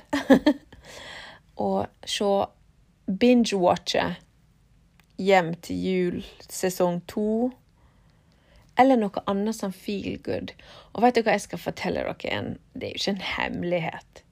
og 1.67 1.87
se 2.05 2.29
binge-watche 3.07 4.13
Hjem 5.17 5.53
til 5.61 5.83
jul 5.85 6.23
sesong 6.49 7.03
to. 7.07 7.51
Eller 8.79 8.97
noe 8.97 9.23
annet 9.29 9.55
som 9.55 9.73
feel 9.73 10.17
good. 10.25 10.53
Og 10.93 11.03
vet 11.03 11.15
dere, 11.15 11.27
hva 11.27 11.35
jeg 11.37 11.45
skal 11.45 11.61
fortelle 11.61 12.05
dere 12.05 12.31
en 12.33 12.55
Det 12.73 12.87
er 12.87 12.95
jo 12.95 13.01
ikke 13.01 13.15
en 13.15 13.27
hemmelighet. 13.33 14.23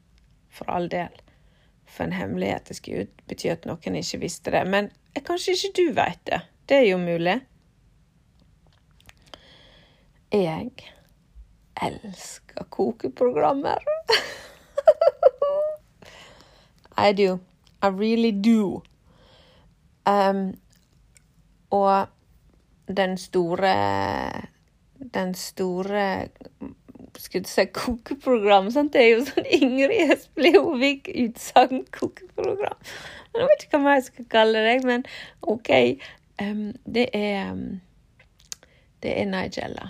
For 0.49 0.71
all 0.71 0.89
del. 0.89 1.21
For 1.85 2.07
en 2.07 2.15
hemmelighet 2.15 2.67
det 2.67 2.79
skulle 2.79 3.07
bety 3.29 3.51
at 3.51 3.67
noen 3.69 3.99
ikke 3.99 4.23
visste 4.23 4.53
det. 4.53 4.63
Men 4.67 4.89
kanskje 5.25 5.53
ikke 5.57 5.73
du 5.77 5.85
vet 5.97 6.25
det. 6.25 6.41
Det 6.69 6.77
er 6.77 6.87
jo 6.89 6.97
mulig. 6.97 7.37
Jeg 10.31 10.71
elsker 11.81 12.63
kokeprogrammer. 12.69 13.83
I 16.97 17.11
do. 17.13 17.39
I 17.83 17.87
really 17.87 18.31
do. 18.31 18.81
Um, 20.05 20.53
og 21.69 22.07
den 22.87 23.17
store 23.17 23.75
Den 25.13 25.33
store 25.33 26.27
skulle 27.17 27.47
si 27.47 27.65
kokeprogram. 27.73 28.71
Sant? 28.71 28.93
Det 28.93 29.01
er 29.01 29.09
jo 29.15 29.23
sånn 29.27 29.47
Ingrid 29.57 30.13
Espelid-Hovig-utsagn 30.15 31.85
kokeprogram. 31.93 32.77
Jeg 33.35 33.47
vet 33.47 33.65
ikke 33.65 33.79
hva 33.81 33.95
jeg 33.97 34.05
skal 34.09 34.27
kalle 34.31 34.63
det, 34.65 34.75
men 34.87 35.05
OK. 35.41 35.71
Um, 36.41 36.71
det 36.85 37.09
er 37.17 37.55
Det 39.01 39.15
er 39.17 39.25
Nigella. 39.25 39.89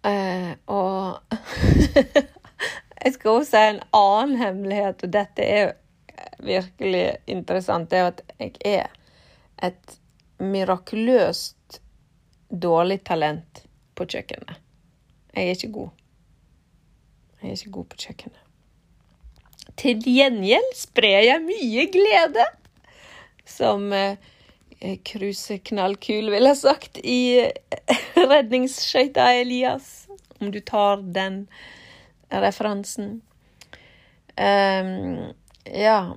Uh, 0.00 0.56
og 0.66 1.20
jeg 3.04 3.12
skal 3.12 3.30
også 3.30 3.50
si 3.50 3.64
en 3.74 3.82
annen 3.92 4.38
hemmelighet, 4.40 5.04
og 5.04 5.12
dette 5.12 5.44
er 5.44 5.72
virkelig 6.40 7.18
interessant. 7.26 7.90
Det 7.90 7.98
er 7.98 8.06
at 8.06 8.22
jeg 8.38 8.54
er 8.64 8.86
et 9.62 9.96
mirakuløst 10.40 11.80
dårlig 12.50 13.00
talent 13.06 13.64
på 13.94 14.06
kjøkkenet. 14.08 14.56
Jeg 15.34 15.46
er 15.46 15.56
ikke 15.56 15.72
god. 15.74 15.90
Jeg 17.40 17.50
er 17.50 17.58
ikke 17.58 17.74
god 17.76 17.88
på 17.92 18.00
kjøkkenet. 18.04 18.40
Til 19.80 20.02
gjengjeld 20.04 20.72
sprer 20.76 21.22
jeg 21.28 21.44
mye 21.44 21.86
glede, 21.92 22.46
som 23.48 23.86
uh, 23.94 24.16
Kruse 25.06 25.60
Knallkul 25.64 26.30
ville 26.32 26.52
sagt 26.58 26.98
i 27.04 27.40
redningsskøyta 28.32 29.30
Elias, 29.40 30.08
om 30.40 30.50
du 30.52 30.60
tar 30.64 31.04
den 31.04 31.44
referansen. 32.32 33.20
Um, 34.40 35.34
ja. 35.64 36.16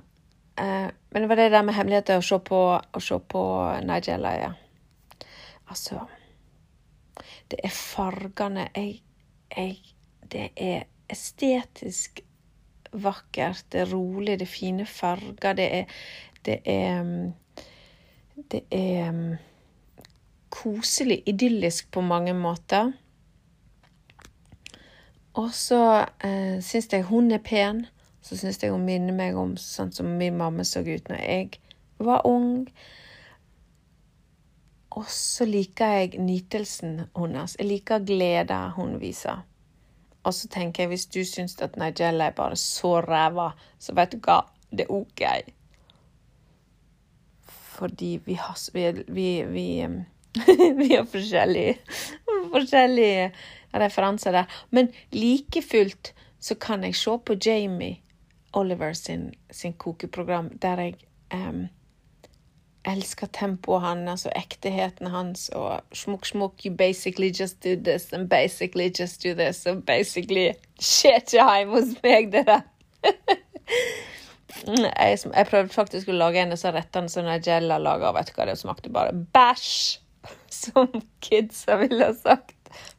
eh, 0.56 0.88
Men 1.14 1.22
det 1.22 1.28
var 1.28 1.36
det 1.36 1.50
der 1.52 1.62
med 1.62 1.76
hemmeligheter 1.76 2.18
å 2.18 2.22
se 2.26 2.40
på, 2.42 2.60
å 2.74 3.00
se 3.00 3.20
på 3.30 3.40
Nigella, 3.86 4.32
ja. 4.34 4.48
Altså 5.70 6.00
Det 7.50 7.60
er 7.62 7.70
fargene 7.70 8.64
jeg, 8.74 8.96
jeg 9.54 9.76
Det 10.32 10.48
er 10.56 10.88
estetisk 11.08 12.18
vakkert, 12.90 13.62
det 13.70 13.84
er 13.84 13.92
rolig, 13.92 14.40
det 14.40 14.48
er 14.48 14.50
fine 14.50 14.86
farger, 14.90 15.54
det 15.54 15.68
er 15.78 15.86
Det 16.44 16.58
er, 16.66 17.06
det 18.50 18.64
er 18.74 19.38
koselig, 20.50 21.22
idyllisk 21.26 21.92
på 21.92 22.00
mange 22.00 22.34
måter. 22.34 22.90
Og 25.34 25.54
så 25.54 25.80
eh, 26.24 26.58
syns 26.62 26.90
jeg 26.92 27.06
hun 27.08 27.32
er 27.32 27.40
pen. 27.42 27.86
Så 28.24 28.38
syns 28.40 28.62
jeg 28.62 28.72
hun 28.72 28.86
minner 28.86 29.12
meg 29.12 29.36
om 29.36 29.52
sånn 29.60 29.92
som 29.92 30.14
min 30.18 30.38
mamma 30.40 30.64
så 30.64 30.80
ut 30.80 31.10
når 31.10 31.20
jeg 31.20 31.58
var 32.00 32.24
ung. 32.26 32.64
Og 34.94 35.08
så 35.10 35.44
liker 35.44 35.98
jeg 35.98 36.22
nytelsen 36.22 37.02
hennes. 37.18 37.56
Jeg 37.58 37.68
liker 37.68 38.06
gleden 38.06 38.72
hun 38.78 38.96
viser. 39.02 39.42
Og 40.24 40.32
så 40.32 40.48
tenker 40.48 40.84
jeg 40.84 40.92
hvis 40.94 41.06
du 41.12 41.20
syns 41.28 41.58
at 41.60 41.76
Nigella 41.76 42.30
er 42.30 42.36
bare 42.38 42.56
så 42.56 42.96
ræva, 43.04 43.50
så 43.78 43.92
vet 43.96 44.14
du 44.14 44.22
hva, 44.24 44.40
det 44.72 44.86
er 44.86 44.94
OK. 44.94 45.24
Fordi 47.74 48.12
vi 48.24 48.38
har 48.40 48.56
vi, 48.72 49.26
vi, 49.50 49.66
vi 50.80 50.88
har 50.94 51.04
forskjellige, 51.10 51.76
forskjellige 52.54 53.28
referanser 53.74 54.32
der. 54.32 54.56
Men 54.70 54.88
like 55.12 55.60
fullt 55.62 56.14
så 56.40 56.54
kan 56.54 56.84
jeg 56.84 56.96
se 56.96 57.18
på 57.18 57.36
Jamie 57.46 58.00
Oliver 58.54 58.92
sin, 58.92 59.32
sin 59.50 59.72
kokeprogram, 59.72 60.52
der 60.62 60.80
jeg 60.80 60.94
um, 61.34 61.64
elsker 62.84 63.26
tempoet 63.32 63.82
hans 63.82 64.26
og 64.28 64.34
ekteheten 64.36 65.08
hans 65.12 65.48
og 65.56 65.96
smukk, 65.96 66.26
smukk, 66.28 66.66
you 66.66 66.74
basically 66.76 67.30
just 67.32 67.62
do 67.64 67.74
this 67.74 68.12
and 68.12 68.28
basically 68.28 68.90
just 69.00 69.22
do 69.24 69.34
this 69.34 69.64
and 69.66 69.82
basically 69.88 70.52
skjer 70.80 71.22
ikke 71.22 71.38
hjemme 71.38 71.78
hos 71.78 71.94
meg, 72.04 72.30
det 72.32 72.44
der. 72.46 72.62
jeg, 74.68 75.18
jeg, 75.24 75.46
prøvde 75.50 75.74
faktisk 75.74 76.12
å 76.12 76.18
lage 76.18 76.42
en 76.42 76.52
av 76.52 76.58
disse 76.58 76.74
rettene 76.76 77.12
som 77.12 77.26
Nigella 77.26 77.80
laga, 77.80 78.12
og 78.12 78.18
vet 78.18 78.30
du 78.30 78.36
hva, 78.38 78.48
det 78.50 78.58
smakte 78.60 78.92
bare 78.92 79.16
bæsj! 79.34 80.00
Som 80.54 80.88
kidsa 81.20 81.76
ville 81.82 82.06
ha 82.06 82.14
sagt. 82.16 82.54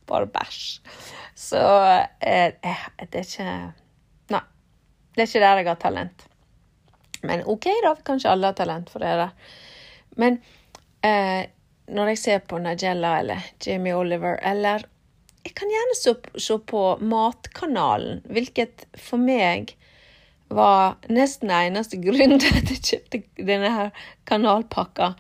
Bare 0.06 0.28
bæsj. 0.30 0.60
Så 1.36 1.62
eh, 2.22 2.52
eh, 2.62 2.86
det 3.02 3.24
er 3.24 3.26
ikke. 3.26 3.85
Det 5.16 5.24
er 5.24 5.30
ikke 5.30 5.44
der 5.44 5.62
jeg 5.62 5.70
har 5.70 5.80
talent. 5.82 6.26
Men 7.26 7.46
OK, 7.50 7.70
da. 7.84 7.96
Kanskje 8.06 8.32
alle 8.32 8.52
har 8.52 8.58
talent 8.58 8.92
for 8.92 9.04
det 9.04 9.14
der. 9.22 9.54
Men 10.20 10.40
eh, 11.06 11.48
når 11.88 12.12
jeg 12.14 12.22
ser 12.22 12.44
på 12.50 12.60
Nigella 12.60 13.20
eller 13.22 13.48
Jamie 13.66 13.96
Oliver, 13.96 14.40
eller 14.44 14.86
Jeg 15.46 15.54
kan 15.54 15.70
gjerne 15.70 15.96
se, 15.96 16.12
se 16.42 16.56
på 16.58 16.80
Matkanalen, 17.06 18.24
hvilket 18.26 18.88
for 18.98 19.22
meg 19.22 19.76
var 20.50 20.96
nesten 21.06 21.52
eneste 21.54 22.00
grunn 22.02 22.40
til 22.42 22.58
at 22.58 22.72
jeg 22.74 22.82
kjøpte 22.88 23.20
denne 23.46 23.70
her 23.70 23.92
kanalpakka 24.26 25.12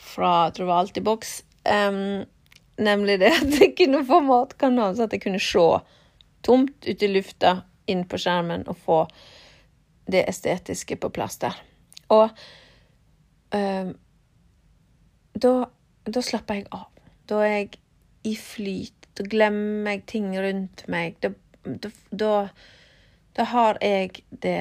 fra 0.00 0.30
jeg 0.46 0.54
tror 0.56 0.88
det 0.96 1.04
var. 1.04 1.28
Um, 1.68 2.24
Nemlig 2.76 3.20
det 3.20 3.32
at 3.32 3.60
jeg 3.60 3.72
kunne 3.76 4.02
få 4.04 4.20
matkanal, 4.20 4.96
så 4.96 5.06
at 5.06 5.14
jeg 5.16 5.22
kunne 5.24 5.40
se 5.40 5.64
tomt 6.44 6.84
ut 6.84 7.02
i 7.02 7.08
lufta, 7.08 7.62
inn 7.88 8.04
på 8.08 8.18
skjermen, 8.20 8.66
og 8.68 8.76
få 8.84 8.98
det 10.06 10.24
estetiske 10.28 10.98
på 11.02 11.10
plass 11.14 11.38
der. 11.42 11.56
Og 12.14 12.30
øh, 13.54 13.92
da, 15.42 15.52
da 16.06 16.22
slapper 16.22 16.60
jeg 16.60 16.68
av. 16.74 16.88
Da 17.26 17.42
er 17.44 17.54
jeg 17.56 17.78
i 18.26 18.34
flyt. 18.38 19.08
Da 19.16 19.26
glemmer 19.26 19.96
jeg 19.96 20.04
ting 20.10 20.30
rundt 20.38 20.84
meg. 20.92 21.16
Da, 21.22 21.32
da, 21.64 22.34
da, 23.36 23.48
har 23.52 23.80
jeg 23.82 24.22
det 24.30 24.60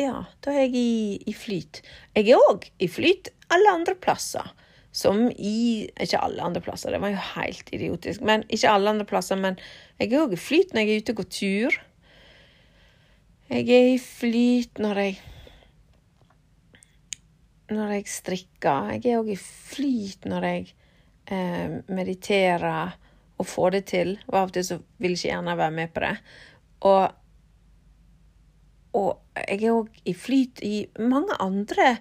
Ja, 0.00 0.24
da 0.40 0.52
er 0.54 0.64
jeg 0.64 0.78
i, 0.80 1.18
i 1.28 1.34
flyt. 1.36 1.82
Jeg 2.16 2.30
er 2.32 2.48
òg 2.48 2.70
i 2.80 2.88
flyt 2.88 3.28
alle 3.52 3.76
andre 3.80 3.96
plasser. 4.00 4.54
Som 4.90 5.28
i 5.30 5.86
Ikke 6.02 6.18
alle 6.18 6.42
andre 6.42 6.62
plasser, 6.64 6.90
det 6.90 6.98
var 7.02 7.12
jo 7.12 7.20
helt 7.36 7.68
idiotisk. 7.74 8.24
Men 8.26 8.42
ikke 8.48 8.72
alle 8.72 8.90
andre 8.90 9.06
plasser, 9.06 9.38
men 9.38 9.60
jeg 10.00 10.10
er 10.10 10.24
òg 10.24 10.34
i 10.34 10.40
flyt 10.40 10.72
når 10.74 10.86
jeg 10.86 10.96
er 10.96 11.04
ute 11.04 11.14
og 11.14 11.20
går 11.20 11.30
tur. 11.36 11.80
Jeg 13.50 13.66
er 13.74 13.88
i 13.94 13.98
flyt 13.98 14.78
når 14.78 14.98
jeg 15.02 15.16
Når 17.70 17.92
jeg 17.94 18.06
strikker. 18.10 18.92
Jeg 18.96 19.12
er 19.12 19.20
òg 19.20 19.30
i 19.30 19.38
flyt 19.38 20.26
når 20.26 20.46
jeg 20.46 20.64
eh, 21.30 21.76
mediterer 21.86 22.96
og 23.38 23.46
får 23.46 23.76
det 23.76 23.82
til. 23.90 24.16
Og 24.28 24.38
av 24.40 24.48
og 24.48 24.54
til 24.54 24.66
så 24.66 24.78
vil 24.98 25.14
jeg 25.14 25.20
ikke 25.20 25.28
gjerne 25.28 25.58
være 25.58 25.76
med 25.76 25.92
på 25.94 26.02
det. 26.02 26.14
Og, 26.90 27.04
og 28.98 29.42
jeg 29.44 29.60
er 29.60 29.76
òg 29.76 30.00
i 30.02 30.14
flyt 30.18 30.64
i 30.66 30.74
mange 30.98 31.38
andre 31.38 31.92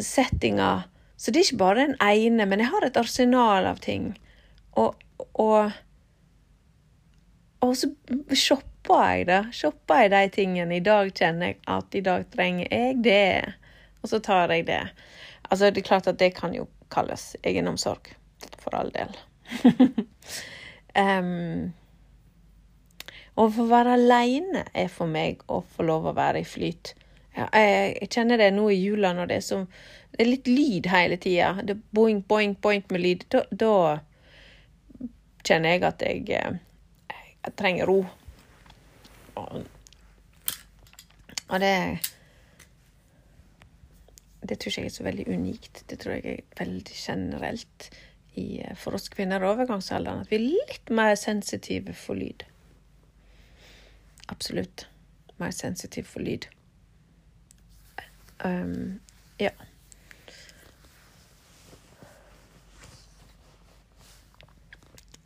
settinger 0.00 0.84
så 1.16 1.30
det 1.30 1.40
er 1.40 1.46
ikke 1.46 1.62
bare 1.62 1.80
den 1.86 1.96
ene, 2.02 2.46
men 2.46 2.60
jeg 2.60 2.68
har 2.68 2.84
et 2.84 2.96
arsenal 3.00 3.66
av 3.70 3.78
ting. 3.80 4.10
Og, 4.76 4.98
og, 5.40 5.72
og 7.64 7.76
så 7.78 7.88
shopper 8.34 8.73
jeg 8.88 9.26
da? 9.28 9.38
Shopper 9.52 10.04
jeg 10.04 10.10
de 10.12 10.22
tingene. 10.34 10.76
I 10.76 10.84
dag 10.84 11.12
kjenner 11.16 11.52
jeg 11.52 11.60
at 11.66 11.94
i 11.94 12.02
dag 12.04 12.26
trenger 12.32 12.68
jeg 12.70 12.98
det. 13.04 13.54
Og 14.02 14.10
så 14.12 14.20
tar 14.20 14.52
jeg 14.52 14.66
det. 14.66 14.82
Altså, 15.50 15.70
det 15.70 15.82
er 15.82 15.88
klart 15.88 16.08
at 16.10 16.18
det 16.18 16.34
kan 16.36 16.54
jo 16.54 16.66
kalles 16.92 17.36
egenomsorg. 17.42 18.12
For 18.60 18.76
all 18.76 18.90
del. 18.92 19.16
um, 21.04 21.72
å 23.34 23.48
få 23.50 23.66
være 23.66 23.96
aleine 23.96 24.66
er 24.76 24.90
for 24.92 25.10
meg 25.10 25.42
å 25.50 25.62
få 25.64 25.86
lov 25.88 26.10
å 26.10 26.16
være 26.16 26.44
i 26.44 26.48
flyt. 26.48 26.94
Ja, 27.34 27.48
jeg, 27.50 27.96
jeg, 27.98 28.10
kjenner 28.14 28.38
det 28.38 28.52
nå 28.54 28.68
i 28.70 28.78
jula 28.78 29.10
når 29.16 29.30
det 29.30 29.38
er 29.40 29.46
som, 29.46 29.64
det 30.14 30.22
er 30.22 30.30
litt 30.30 30.50
lyd 30.50 30.90
hele 30.92 31.18
tida. 31.18 31.54
Det 31.62 31.74
er 31.74 31.80
boing, 31.96 32.20
boing, 32.28 32.54
boing 32.62 32.84
med 32.94 33.02
lyd. 33.02 33.24
Da, 33.34 33.42
da 33.50 33.72
kjenner 35.44 35.74
jeg 35.74 35.82
at 35.88 36.04
jeg, 36.06 36.28
eh, 36.36 37.24
jeg 37.34 37.56
trenger 37.58 37.90
ro. 37.90 37.98
Og, 39.36 39.64
det 41.60 41.98
Det 44.48 44.58
tror 44.60 44.70
ikke 44.70 44.80
jeg 44.80 44.86
er 44.86 44.94
så 44.94 45.04
veldig 45.04 45.28
unikt. 45.28 45.84
Det 45.90 45.98
tror 46.00 46.12
jeg 46.12 46.24
er 46.24 46.64
veldig 46.64 46.94
generelt 46.94 47.90
i, 48.34 48.60
eh, 48.60 48.74
for 48.76 48.94
oss 48.94 49.08
kvinner 49.08 49.40
i 49.40 49.48
overgangsalderen. 49.48 50.20
At 50.20 50.30
vi 50.30 50.36
er 50.36 50.50
litt 50.50 50.90
mer 50.90 51.14
sensitive 51.14 51.94
for 51.94 52.14
lyd. 52.14 52.44
Absolutt. 54.28 54.88
Mer 55.38 55.50
sensitive 55.50 56.06
for 56.06 56.20
lyd. 56.20 56.46
Um, 58.44 59.00
ja. 59.40 59.50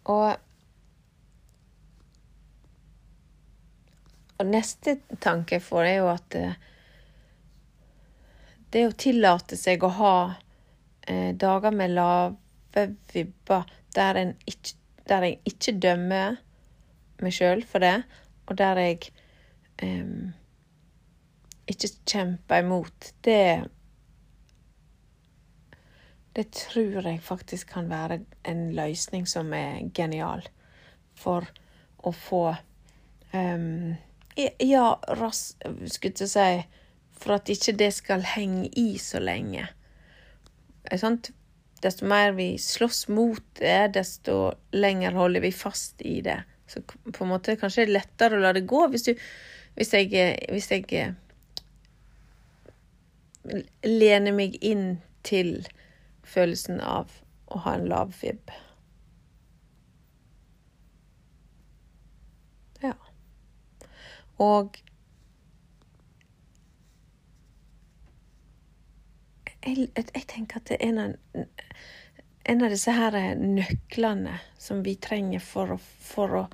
Og, 0.05 0.37
og 4.39 4.47
neste 4.47 4.99
tanke 5.23 5.59
jeg 5.59 5.65
får, 5.67 5.85
er 5.85 5.97
jo 5.99 6.11
at 6.13 6.37
eh, 6.39 6.59
det 8.73 8.85
å 8.87 8.97
tillate 8.99 9.59
seg 9.59 9.83
å 9.83 9.91
ha 9.99 10.17
eh, 11.09 11.33
dager 11.35 11.75
med 11.75 11.97
lave 11.97 12.87
vibber 13.13 13.67
der, 13.97 14.21
ikke, 14.47 14.77
der, 15.09 15.27
jeg 15.27 15.41
ikke 15.49 15.75
dømmer 15.83 16.39
meg 17.25 17.35
sjøl 17.35 17.65
for 17.67 17.83
det, 17.83 17.97
og 18.47 18.61
der 18.61 18.83
jeg 18.85 19.11
eh, 19.83 20.13
ikke 21.69 21.93
kjemper 22.07 22.63
imot, 22.65 23.13
det 23.27 23.43
det 26.39 26.53
tror 26.55 27.03
jeg 27.03 27.19
faktisk 27.25 27.73
kan 27.73 27.89
være 27.91 28.21
en 28.47 28.69
løsning 28.77 29.25
som 29.27 29.51
er 29.57 29.89
genial 29.91 30.45
for 31.19 31.49
å 32.07 32.13
få 32.15 32.43
um, 33.33 33.97
Ja, 34.39 35.01
ras, 35.19 35.57
skulle 35.91 36.15
jeg 36.21 36.31
si 36.31 36.51
For 37.19 37.35
at 37.35 37.51
ikke 37.51 37.75
det 37.75 37.91
skal 37.97 38.23
henge 38.23 38.69
i 38.79 38.93
så 39.03 39.19
lenge. 39.19 39.67
Sant? 40.97 41.33
Desto 41.83 42.07
mer 42.11 42.33
vi 42.37 42.53
slåss 42.59 43.09
mot 43.11 43.43
det, 43.59 43.95
desto 43.95 44.53
lenger 44.75 45.15
holder 45.19 45.43
vi 45.43 45.51
fast 45.55 46.03
i 46.03 46.21
det. 46.23 46.39
Så 46.71 46.83
på 46.87 47.25
en 47.25 47.33
måte 47.33 47.57
kanskje 47.59 47.85
det 47.85 47.89
er 47.89 47.97
lettere 47.99 48.39
å 48.39 48.43
la 48.43 48.53
det 48.55 48.67
gå 48.71 48.85
hvis, 48.93 49.07
du, 49.09 49.13
hvis 49.79 49.93
jeg, 49.95 50.11
hvis 50.51 50.71
jeg 50.71 51.15
lener 53.87 54.35
meg 54.35 54.59
inn 54.63 54.99
til 55.27 55.67
følelsen 56.27 56.83
av 56.85 57.15
å 57.51 57.63
ha 57.65 57.77
en 57.79 57.89
lav 57.91 58.15
vib. 58.21 58.55
Og 64.39 64.79
jeg, 69.65 69.89
jeg, 69.97 70.25
tenker 70.31 70.61
at 70.61 70.73
en 70.79 71.01
av, 71.03 71.43
en 72.49 72.63
av 72.65 72.73
disse 72.73 72.95
her 72.95 73.19
nøklene 73.41 74.39
som 74.59 74.85
vi 74.87 74.95
trenger 75.03 75.43
for 75.43 75.75
å, 75.75 75.79
for 75.79 76.37
å 76.39 76.45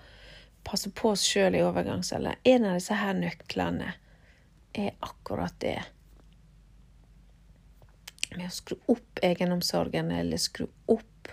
passe 0.65 0.91
på 0.97 1.13
oss 1.13 1.27
sjøl 1.29 1.59
i 1.59 1.63
overgangsalderen, 1.65 2.41
en 2.45 2.71
av 2.71 2.79
disse 2.79 2.97
her 2.97 3.15
nøklene 3.19 3.93
er 4.75 4.97
akkurat 5.05 5.55
det. 5.63 5.79
Med 8.35 8.49
å 8.49 8.55
skru 8.55 8.81
opp 8.91 9.21
egenomsorgen, 9.23 10.11
eller 10.11 10.41
skru 10.43 10.67
opp 10.91 11.31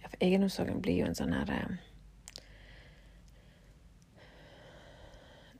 ja, 0.00 0.08
for 0.08 0.16
Egenomsorgen 0.24 0.80
blir 0.80 1.02
jo 1.02 1.10
en 1.10 1.18
sånn 1.18 1.34
herre 1.36 1.58
eh, 1.66 1.89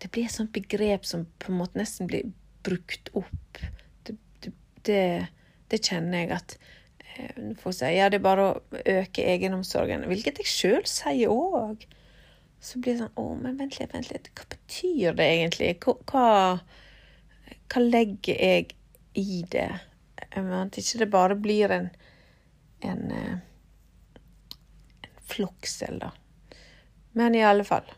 Det 0.00 0.08
blir 0.12 0.26
et 0.26 0.34
sånt 0.34 0.52
begrep 0.54 1.06
som 1.06 1.26
på 1.38 1.52
en 1.52 1.60
måte 1.60 1.78
nesten 1.80 2.08
blir 2.08 2.30
brukt 2.64 3.10
opp. 3.16 3.60
Det, 4.06 4.16
det, 4.40 4.52
det, 4.88 5.02
det 5.72 5.80
kjenner 5.84 6.24
jeg 6.24 6.32
at 6.36 6.56
eh, 6.58 7.50
Folk 7.60 7.76
sier 7.76 7.96
ja, 7.96 8.08
det 8.12 8.20
er 8.20 8.24
bare 8.24 8.46
å 8.46 8.80
øke 8.80 9.26
egenomsorgen, 9.34 10.06
hvilket 10.08 10.40
jeg 10.42 10.50
sjøl 10.50 10.88
sier 10.88 11.32
òg. 11.32 11.84
Så 12.60 12.80
blir 12.80 12.96
det 12.96 13.06
sånn 13.06 13.20
Å, 13.20 13.26
men 13.40 13.56
vent 13.60 13.78
litt, 13.80 13.92
vent 13.94 14.10
litt. 14.12 14.28
Hva 14.36 14.48
betyr 14.52 15.16
det 15.16 15.28
egentlig? 15.36 15.70
Hva, 15.84 16.24
hva 17.72 17.84
legger 17.84 18.36
jeg 18.36 18.74
i 19.20 19.44
det? 19.52 19.70
At 20.36 20.76
ikke 20.78 21.00
det 21.00 21.08
bare 21.12 21.36
blir 21.40 21.72
en, 21.74 21.88
en, 22.86 23.06
eh, 23.16 23.38
en 25.08 25.24
floksel, 25.32 25.98
da. 26.04 26.12
Men 27.16 27.34
i 27.34 27.42
alle 27.42 27.64
fall. 27.66 27.88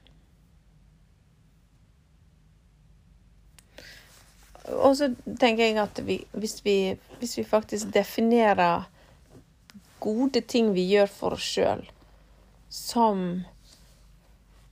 Og 4.92 4.98
så 4.98 5.08
tenker 5.40 5.64
jeg 5.64 5.78
at 5.80 6.02
vi, 6.04 6.18
hvis, 6.36 6.58
vi, 6.66 6.76
hvis 7.16 7.38
vi 7.38 7.46
faktisk 7.48 7.94
definerer 7.94 8.82
gode 10.04 10.42
ting 10.44 10.74
vi 10.76 10.84
gjør 10.90 11.08
for 11.08 11.36
oss 11.38 11.46
sjøl, 11.54 11.86
som 12.68 13.22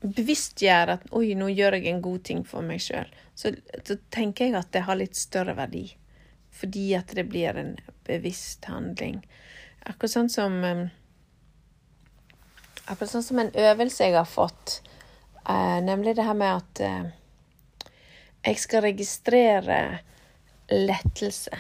bevisstgjør 0.05 0.93
at 0.97 1.07
'oi, 1.09 1.33
nå 1.41 1.49
gjør 1.49 1.79
jeg 1.79 1.89
en 1.89 2.03
god 2.05 2.21
ting 2.29 2.43
for 2.45 2.67
meg 2.67 2.83
sjøl', 2.85 3.09
så, 3.33 3.55
så, 3.81 3.97
tenker 4.13 4.51
jeg 4.51 4.59
at 4.61 4.69
det 4.77 4.85
har 4.85 4.99
litt 5.01 5.17
større 5.17 5.55
verdi. 5.57 5.87
Fordi 6.53 6.85
at 6.99 7.15
det 7.17 7.25
blir 7.33 7.57
en 7.57 7.73
bevisst 8.05 8.69
handling. 8.69 9.23
Akkurat 9.89 10.13
sånn 10.13 10.29
som 10.29 10.61
Akkurat 12.91 13.13
sånn 13.15 13.25
som 13.25 13.41
en 13.41 13.55
øvelse 13.55 14.05
jeg 14.05 14.19
har 14.19 14.29
fått, 14.29 14.83
uh, 15.49 15.81
nemlig 15.81 16.19
det 16.19 16.29
her 16.29 16.37
med 16.37 16.59
at 16.59 16.85
uh, 16.85 17.20
jeg 18.43 18.59
skal 18.59 18.85
registrere 18.87 19.81
lettelse. 20.71 21.59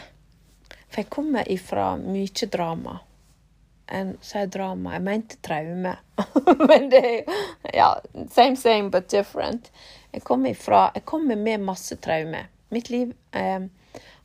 For 0.90 1.02
jeg 1.02 1.10
kommer 1.12 1.48
ifra 1.50 1.92
mye 2.00 2.48
drama. 2.50 2.98
En 3.90 4.14
sier 4.22 4.46
drama, 4.46 4.94
jeg 4.94 5.02
mente 5.06 5.38
traume. 5.42 5.96
Men 6.68 6.88
det 6.92 7.00
er 7.00 7.16
jo 7.16 7.38
Ja, 7.74 7.90
same 8.30 8.56
same 8.56 8.90
but 8.90 9.10
different. 9.10 9.70
Jeg 10.12 10.22
kommer, 10.26 10.50
ifra, 10.50 10.90
jeg 10.94 11.04
kommer 11.04 11.36
med 11.36 11.62
masse 11.66 11.96
traume. 12.02 12.46
Mitt 12.70 12.90
liv 12.90 13.12
eh, 13.32 13.66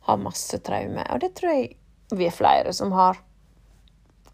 har 0.06 0.22
masse 0.22 0.58
traume, 0.62 1.02
og 1.10 1.20
det 1.22 1.32
tror 1.34 1.52
jeg 1.52 1.76
vi 2.14 2.26
er 2.26 2.34
flere 2.34 2.72
som 2.74 2.92
har. 2.94 3.18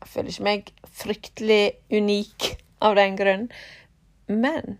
Jeg 0.02 0.08
føler 0.12 0.32
ikke 0.32 0.48
meg 0.48 0.72
fryktelig 0.92 1.62
unik 1.92 2.48
av 2.84 2.96
den 2.98 3.16
grunn. 3.16 3.46
Men 4.28 4.76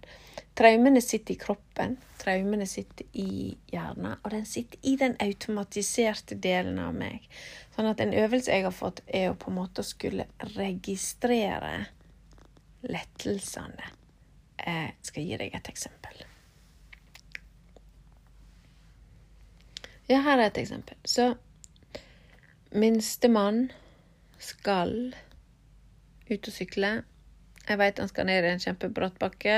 traumene 0.59 1.01
sitter 1.05 1.35
i 1.35 1.41
kroppen 1.41 1.97
traumene 2.23 2.67
sitter 2.71 3.09
i 3.19 3.57
hjernen, 3.73 4.15
og 4.23 4.31
den 4.31 4.47
sitter 4.47 4.79
i 4.87 4.95
den 5.01 5.17
automatiserte 5.23 6.39
delen 6.39 6.79
av 6.83 6.95
meg. 6.95 7.27
Sånn 7.75 7.89
at 7.91 8.03
en 8.05 8.15
øvelse 8.15 8.53
jeg 8.55 8.67
har 8.67 8.77
fått, 8.77 9.03
er 9.07 9.31
å 9.33 9.39
på 9.39 9.51
en 9.51 9.59
måte 9.59 9.85
skulle 9.87 10.29
registrere 10.55 11.89
lettelsene. 12.87 13.91
Jeg 14.63 14.95
skal 15.03 15.27
gi 15.27 15.41
deg 15.41 15.57
et 15.59 15.73
eksempel. 15.73 16.23
Ja, 20.11 20.21
her 20.23 20.39
er 20.39 20.49
et 20.51 20.59
eksempel. 20.61 20.99
Så 21.09 21.33
minstemann 22.75 23.71
skal 24.43 25.15
ut 26.29 26.49
og 26.49 26.55
sykle. 26.55 26.91
Jeg 27.69 27.79
veit 27.79 28.01
han 28.03 28.11
skal 28.11 28.27
ned 28.29 28.45
i 28.45 28.51
en 28.53 28.63
kjempebratt 28.63 29.19
bakke. 29.23 29.57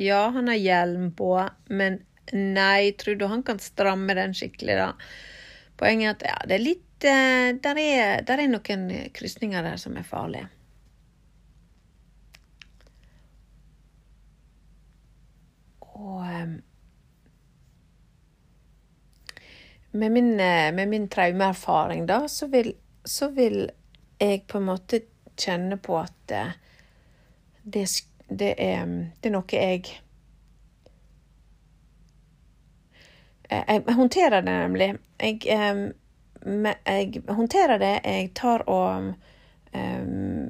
Ja, 0.00 0.28
han 0.32 0.48
har 0.48 0.56
hjelm 0.56 1.10
på, 1.12 1.34
men 1.68 1.98
nei, 2.32 2.92
tror 2.92 3.18
du 3.20 3.26
han 3.28 3.42
kan 3.44 3.58
stramme 3.60 4.14
den 4.16 4.32
skikkelig, 4.34 4.78
da? 4.78 4.86
Poenget 5.80 6.08
er 6.08 6.14
at 6.14 6.24
ja, 6.30 6.38
det 6.48 6.56
er 6.56 6.64
litt 6.64 7.04
eh, 7.04 7.50
der, 7.60 7.80
er, 7.82 8.22
der 8.24 8.40
er 8.40 8.48
noen 8.48 8.86
krysninger 9.16 9.66
der 9.66 9.76
som 9.80 9.98
er 10.00 10.06
farlige. 10.08 10.48
Og 15.84 16.24
eh, 16.24 16.56
med 19.90 20.16
min, 20.16 20.32
eh, 20.40 20.70
med 20.80 20.88
min 20.88 21.08
traumeerfaring, 21.12 22.06
da, 22.08 22.22
så 22.28 22.48
vil, 22.48 22.72
så 23.04 23.28
vil, 23.36 23.66
jeg 24.20 24.44
på 24.48 24.60
en 24.60 24.68
måte 24.68 25.04
kjenne 25.40 25.76
på 25.80 25.96
at 26.00 26.32
eh, 26.36 26.56
det 27.62 27.84
det 28.30 28.54
er, 28.62 28.86
det 29.20 29.30
er 29.30 29.34
noe 29.34 29.56
jeg 29.56 29.90
Jeg 33.50 33.82
håndterer 33.98 34.44
det 34.46 34.52
nemlig. 34.54 34.92
Jeg, 35.18 35.40
jeg 35.42 37.22
håndterer 37.34 37.80
det. 37.82 37.96
Jeg 38.04 38.28
tar 38.38 38.62
og 38.70 39.08
um, 39.74 40.44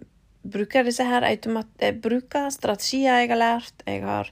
bruker 0.44 0.84
disse 0.84 1.06
her 1.08 1.24
automat... 1.24 1.70
Jeg 1.80 1.96
bruker 2.04 2.50
strategier 2.52 3.22
jeg 3.22 3.30
har 3.32 3.40
lært. 3.40 3.84
Jeg 3.86 4.04
har, 4.04 4.28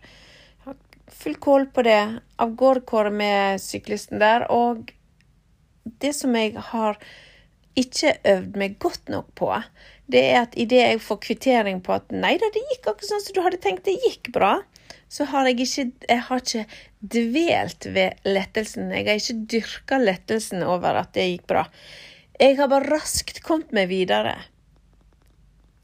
har 0.67 0.77
full 1.09 1.39
kål 1.41 1.65
på 1.73 1.87
det. 1.89 2.03
Av 2.37 2.53
gårde 2.61 3.11
med 3.11 3.63
syklisten 3.65 4.21
der. 4.21 4.45
Og 4.53 4.93
det 6.05 6.13
som 6.13 6.37
jeg 6.37 6.61
har 6.73 7.01
ikke 7.79 8.19
øvd 8.27 8.61
meg 8.61 8.77
godt 8.83 9.09
nok 9.09 9.33
på, 9.39 9.49
det 10.09 10.25
er 10.31 10.43
at 10.47 10.57
idet 10.57 10.81
jeg 10.81 11.01
får 11.05 11.21
kvittering 11.27 11.81
på 11.85 11.95
at 11.99 12.13
nei 12.15 12.35
da, 12.41 12.49
det 12.53 12.65
gikk 12.73 12.87
akkurat 12.87 13.11
sånn 13.11 13.25
som 13.25 13.37
du 13.37 13.43
hadde 13.45 13.61
tenkt, 13.63 13.85
det 13.89 13.99
gikk 14.01 14.31
bra, 14.35 14.55
så 15.13 15.25
har 15.29 15.49
jeg 15.49 15.61
ikke, 15.65 15.85
jeg 16.09 16.25
har 16.27 16.43
ikke 16.43 16.65
dvelt 17.15 17.89
ved 17.95 18.29
lettelsen. 18.29 18.91
Jeg 18.93 19.07
har 19.09 19.21
ikke 19.21 19.49
dyrka 19.55 19.99
lettelsen 20.03 20.65
over 20.65 21.01
at 21.01 21.15
det 21.17 21.27
gikk 21.31 21.47
bra. 21.49 21.65
Jeg 22.39 22.59
har 22.59 22.71
bare 22.71 22.91
raskt 22.93 23.41
kommet 23.45 23.73
meg 23.77 23.89
videre. 23.93 24.37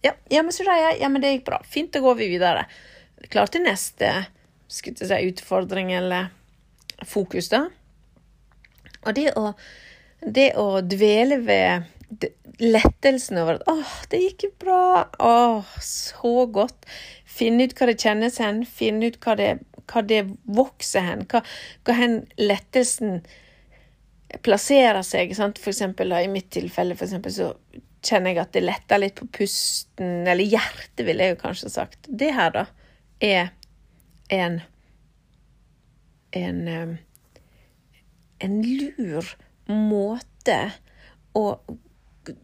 Ja, 0.04 0.12
ja 0.32 0.44
men 0.44 0.52
så 0.52 0.66
ja, 0.68 0.92
ja, 1.00 1.08
men 1.08 1.24
det 1.24 1.32
gikk 1.38 1.48
bra. 1.48 1.62
Fint, 1.64 1.92
da 1.96 2.04
går 2.04 2.20
vi 2.20 2.28
videre. 2.34 2.66
Klar 3.32 3.48
til 3.52 3.64
neste 3.64 4.12
skulle 4.68 5.08
si, 5.08 5.20
utfordring 5.30 5.92
eller 5.96 6.28
fokus, 7.08 7.48
da. 7.52 7.66
Og 9.04 9.16
det 9.16 9.30
å, 9.36 9.52
det 10.20 10.52
å 10.60 10.80
dvele 10.84 11.40
ved 11.44 11.90
lettelsen 12.60 13.38
over 13.38 13.58
at 13.58 13.68
'Åh, 13.68 13.94
det 14.10 14.20
gikk 14.22 14.44
jo 14.46 14.50
bra'. 14.64 15.06
Åh, 15.18 15.64
så 15.80 16.46
godt. 16.46 16.86
Finne 17.24 17.64
ut 17.64 17.74
hva 17.74 17.86
det 17.90 18.00
kjennes 18.00 18.38
hen. 18.38 18.64
Finne 18.66 19.10
ut 19.10 19.18
hva 19.24 19.36
det, 19.36 19.58
hva 19.90 20.02
det 20.02 20.22
vokser 20.44 21.00
hen. 21.00 21.24
Hva, 21.30 21.42
hva 21.84 21.96
hen 21.98 22.20
lettelsen 22.38 23.24
plasserer 24.42 25.02
seg. 25.02 25.34
Sant? 25.36 25.58
For 25.58 25.74
eksempel, 25.74 26.08
da, 26.14 26.22
I 26.22 26.30
mitt 26.30 26.50
tilfelle 26.50 26.96
for 26.96 27.08
eksempel, 27.08 27.32
så 27.32 27.54
kjenner 28.04 28.34
jeg 28.34 28.44
at 28.44 28.52
det 28.52 28.64
letter 28.64 29.00
litt 29.00 29.18
på 29.18 29.26
pusten. 29.40 30.26
Eller 30.26 30.44
hjertet, 30.44 31.06
ville 31.06 31.26
jeg 31.26 31.36
jo 31.36 31.42
kanskje 31.42 31.72
sagt. 31.72 32.06
Det 32.08 32.30
her, 32.34 32.54
da, 32.54 32.66
er 33.20 33.52
en 34.30 34.62
en, 36.34 36.68
eh, 36.68 36.96
en 38.38 38.62
lur 38.62 39.36
måte 39.70 40.58
å 41.34 41.44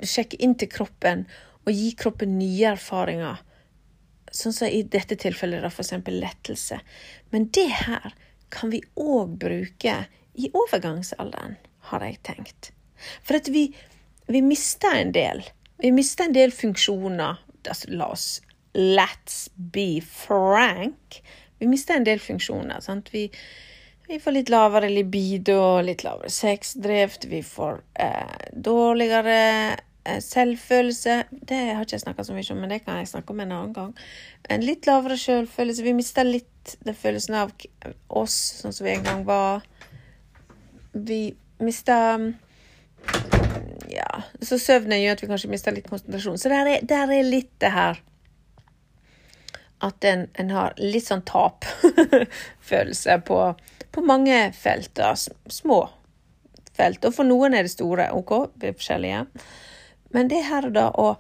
sjekke 0.07 0.39
inn 0.43 0.57
til 0.59 0.71
kroppen 0.73 1.27
og 1.67 1.73
gi 1.75 1.93
kroppen 1.99 2.37
nye 2.39 2.73
erfaringer. 2.73 3.41
Sånn 4.31 4.55
som 4.55 4.71
i 4.71 4.83
dette 4.87 5.17
tilfellet, 5.19 5.63
da, 5.65 5.71
eksempel 5.71 6.21
lettelse. 6.23 6.79
Men 7.35 7.49
det 7.55 7.69
her 7.83 8.15
kan 8.55 8.73
vi 8.73 8.83
òg 8.99 9.37
bruke 9.43 9.97
i 10.39 10.51
overgangsalderen, 10.55 11.57
har 11.91 12.05
jeg 12.07 12.21
tenkt. 12.27 12.71
For 13.25 13.39
at 13.41 13.49
vi, 13.51 13.71
vi 14.31 14.43
mister 14.45 15.01
en 15.01 15.13
del. 15.17 15.43
Vi 15.81 15.91
mister 15.95 16.29
en 16.29 16.37
del 16.37 16.55
funksjoner. 16.55 17.41
Altså, 17.67 17.91
la 17.93 18.13
oss 18.15 18.29
Let's 18.71 19.49
be 19.57 19.99
frank. 20.01 21.19
Vi 21.59 21.67
mister 21.67 21.99
en 21.99 22.07
del 22.07 22.21
funksjoner. 22.23 22.81
sant? 22.81 23.11
Vi, 23.13 23.27
vi 24.11 24.19
får 24.21 24.33
litt 24.33 24.49
lavere 24.51 24.89
libido, 24.91 25.81
litt 25.87 26.03
lavere 26.03 26.31
sexdrift, 26.35 27.25
vi 27.31 27.45
får 27.47 27.77
eh, 27.95 28.49
dårligere 28.53 29.37
eh, 30.05 30.19
selvfølelse. 30.25 31.15
Det 31.31 31.61
har 31.69 31.87
ikke 31.87 31.95
jeg 31.95 32.03
snakka 32.03 32.25
så 32.27 32.35
mye 32.35 32.49
om, 32.51 32.59
men 32.59 32.75
det 32.75 32.81
kan 32.83 32.99
jeg 32.99 33.13
snakke 33.13 33.31
om 33.31 33.45
en 33.45 33.55
annen 33.55 33.77
gang. 33.77 33.95
En 34.51 34.67
litt 34.67 34.91
lavere 34.91 35.15
selvfølelse. 35.21 35.87
Vi 35.87 35.95
mister 35.95 36.27
litt 36.27 36.75
den 36.83 36.99
følelsen 36.99 37.39
av 37.39 37.55
oss 38.09 38.35
sånn 38.65 38.75
som 38.75 38.89
vi 38.89 38.97
en 38.97 39.07
gang 39.07 39.23
var. 39.31 39.63
Vi 40.93 41.23
mister 41.63 42.33
Ja, 43.91 44.11
så 44.43 44.59
søvnen 44.59 44.99
gjør 45.05 45.21
at 45.21 45.23
vi 45.23 45.31
kanskje 45.31 45.55
mister 45.55 45.75
litt 45.75 45.87
konsentrasjon. 45.91 46.39
Så 46.39 46.51
der 46.51 46.67
er, 46.67 46.83
der 46.83 47.15
er 47.15 47.31
litt 47.31 47.55
det 47.63 47.71
her 47.79 48.03
at 49.81 50.05
en, 50.05 50.27
en 50.35 50.51
har 50.53 50.75
litt 50.83 51.07
sånn 51.07 51.23
tapfølelse 51.25 53.15
på, 53.25 53.39
på 53.93 54.05
mange 54.07 54.53
felt. 54.57 54.93
Da, 54.99 55.15
små 55.17 55.81
felt. 56.77 57.05
Og 57.05 57.15
for 57.17 57.29
noen 57.29 57.57
er 57.57 57.67
det 57.67 57.75
store. 57.75 58.11
OK, 58.17 58.33
vi 58.61 58.71
er 58.71 58.79
forskjellige. 58.79 59.25
Men 60.15 60.31
det 60.31 60.43
her 60.49 60.71
da 60.75 60.89
å, 60.99 61.13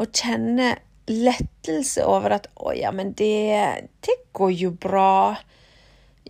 å 0.00 0.06
kjenne 0.06 0.74
lettelse 1.10 2.04
over 2.06 2.36
at 2.38 2.48
å 2.60 2.72
ja, 2.76 2.92
men 2.94 3.12
det, 3.18 3.80
det 4.06 4.16
går 4.36 4.54
jo 4.54 4.72
bra. 4.72 5.36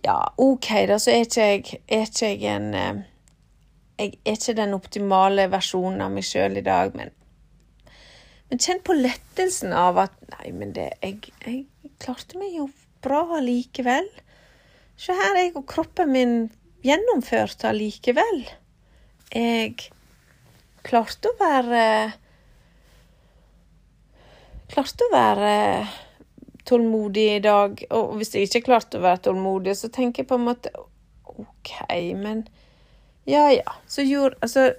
Ja, 0.01 0.17
OK, 0.41 0.71
da, 0.89 0.97
så 0.99 1.13
er 1.13 1.27
ikke 1.27 1.47
jeg, 1.47 1.81
er 1.85 2.07
ikke 2.07 2.31
jeg 2.33 2.43
en 2.55 2.73
eh, 2.73 3.07
Jeg 4.01 4.15
er 4.25 4.37
ikke 4.39 4.55
den 4.57 4.73
optimale 4.73 5.43
versjonen 5.51 6.01
av 6.01 6.15
meg 6.15 6.25
sjøl 6.25 6.57
i 6.57 6.63
dag, 6.65 6.95
men 6.97 7.11
men 8.51 8.59
kjenn 8.59 8.81
på 8.83 8.97
lettelsen 8.97 9.71
av 9.71 9.95
at 10.01 10.15
Nei, 10.33 10.49
men 10.51 10.73
det 10.75 10.89
Jeg, 10.99 11.29
jeg 11.45 11.91
klarte 12.03 12.39
meg 12.39 12.51
jo 12.57 12.65
bra 13.01 13.39
likevel. 13.39 14.09
Se 15.01 15.13
her, 15.17 15.37
jeg 15.39 15.55
og 15.57 15.63
kroppen 15.65 16.11
min 16.13 16.33
gjennomførte 16.85 17.71
allikevel. 17.71 18.43
Jeg 19.33 19.87
klarte 20.85 21.31
å 21.31 21.37
være 21.39 21.85
Klarte 24.71 25.07
å 25.07 25.11
være 25.11 25.55
tålmodig 26.69 27.25
i 27.39 27.41
dag. 27.43 27.81
Og 27.97 28.13
hvis 28.19 28.35
jeg 28.37 28.47
ikke 28.47 28.67
klarte 28.69 29.01
å 29.01 29.03
være 29.03 29.23
tålmodig, 29.25 29.73
så 29.79 29.89
tenker 29.91 30.21
jeg 30.21 30.29
på 30.29 30.37
en 30.37 30.45
måte 30.51 30.71
OK, 31.33 31.73
men 32.21 32.45
Ja, 33.25 33.49
ja. 33.49 33.73
Så 33.87 34.05
gjorde 34.05 34.37
Altså, 34.41 34.69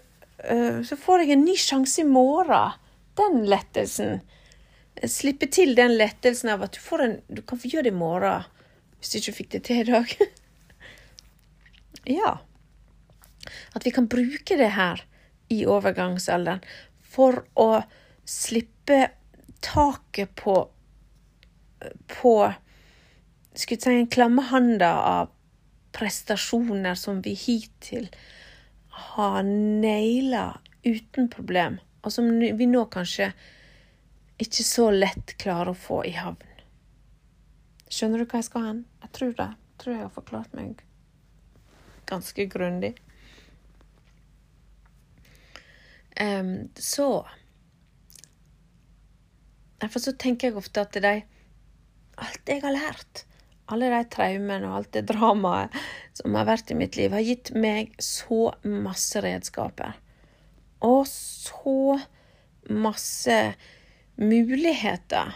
øh, 0.44 0.80
så 0.86 0.96
får 0.96 1.26
jeg 1.26 1.34
en 1.34 1.44
ny 1.44 1.58
sjanse 1.58 2.00
i 2.00 2.06
morgen 2.06 2.78
den 3.18 3.42
lettelsen. 3.50 4.22
Slippe 5.02 5.50
til 5.50 5.74
den 5.76 5.98
lettelsen 5.98 6.54
av 6.54 6.62
at 6.62 6.78
du, 6.78 6.82
en, 7.02 7.18
du 7.26 7.42
kan 7.42 7.58
få 7.58 7.74
gjøre 7.74 7.90
det 7.90 7.96
i 7.96 8.04
morgen 8.06 8.46
hvis 9.02 9.12
du 9.12 9.18
ikke 9.18 9.36
fikk 9.40 9.50
det 9.56 9.62
til 9.66 9.82
i 9.82 9.88
dag. 9.90 10.14
ja. 12.20 12.36
At 13.74 13.86
vi 13.86 13.90
kan 13.90 14.06
bruke 14.06 14.56
det 14.58 14.70
her 14.76 15.02
i 15.50 15.64
overgangsalderen 15.66 16.62
for 17.02 17.42
å 17.58 17.82
slippe 18.28 19.08
taket 19.62 20.30
på 20.38 20.56
på 22.06 22.34
skulle 23.58 23.80
si 23.82 23.94
en 23.98 24.06
klammehanda 24.06 24.92
av 25.02 25.32
prestasjoner 25.92 26.94
som 26.94 27.18
vi 27.24 27.34
hittil 27.34 28.06
har 29.10 29.42
naila 29.42 30.44
uten 30.86 31.26
problem 31.32 31.80
og 32.02 32.14
som 32.14 32.30
vi 32.38 32.68
nå 32.70 32.84
kanskje 32.92 33.32
ikke 34.42 34.64
så 34.66 34.88
lett 34.94 35.34
klarer 35.42 35.72
å 35.72 35.78
få 35.78 36.00
i 36.08 36.14
havn. 36.16 36.51
Skjønner 37.92 38.22
du 38.22 38.24
hva 38.24 38.40
jeg 38.40 38.48
skal 38.48 38.64
hen? 38.64 38.80
Jeg 39.04 39.12
tror 39.18 39.34
det. 39.36 39.48
Jeg 39.52 39.82
tror 39.82 39.94
jeg 39.94 40.04
har 40.06 40.14
forklart 40.14 40.54
meg 40.56 40.80
ganske 42.08 42.46
grundig. 42.52 42.94
Um, 46.20 46.68
så 46.76 47.26
Derfor 49.82 49.98
så 49.98 50.12
tenker 50.12 50.48
jeg 50.50 50.56
ofte 50.60 50.84
at 50.84 50.94
de 50.94 51.12
Alt 52.22 52.46
jeg 52.46 52.60
har 52.62 52.74
lært, 52.76 53.22
alle 53.72 53.88
de 53.90 54.02
traumene 54.12 54.68
og 54.68 54.76
alt 54.76 54.90
det 54.94 55.06
dramaet 55.08 55.72
som 56.14 56.36
har 56.36 56.44
vært 56.46 56.70
i 56.70 56.76
mitt 56.76 56.98
liv, 57.00 57.10
har 57.10 57.24
gitt 57.24 57.50
meg 57.56 57.94
så 57.98 58.52
masse 58.68 59.22
redskaper 59.24 59.96
og 60.84 61.06
så 61.08 61.96
masse 62.68 63.38
muligheter. 64.20 65.32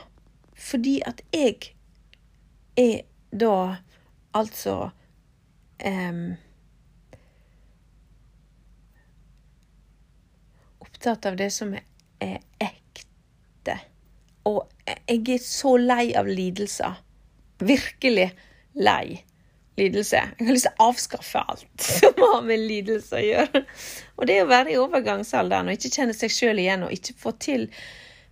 Fordi 0.53 0.99
at 1.09 1.25
jeg 1.35 1.76
er 2.77 3.05
da 3.33 3.77
altså 4.37 4.77
um, 5.85 6.27
Opptatt 10.81 11.27
av 11.29 11.37
det 11.37 11.51
som 11.53 11.75
er 11.77 12.37
ekte. 12.63 13.75
Og 14.49 14.63
jeg 14.87 15.23
er 15.35 15.43
så 15.45 15.75
lei 15.77 16.15
av 16.17 16.29
lidelser. 16.31 17.01
Virkelig 17.61 18.31
lei 18.81 19.19
lidelse. 19.77 20.23
Jeg 20.39 20.47
har 20.47 20.57
lyst 20.57 20.69
til 20.69 20.79
å 20.79 20.89
avskaffe 20.89 21.43
alt 21.53 21.87
som 22.01 22.17
har 22.23 22.43
med 22.47 22.65
lidelse 22.65 23.19
å 23.19 23.25
gjøre. 23.25 23.63
Og 24.17 24.29
det 24.31 24.41
å 24.43 24.49
være 24.51 24.73
i 24.73 24.81
overgangsalderen 24.81 25.69
og 25.69 25.77
ikke 25.77 25.93
kjenne 25.99 26.17
seg 26.17 26.33
sjøl 26.33 26.63
igjen 26.63 26.87
og 26.87 26.95
ikke 26.97 27.17
få 27.21 27.37
til 27.41 27.69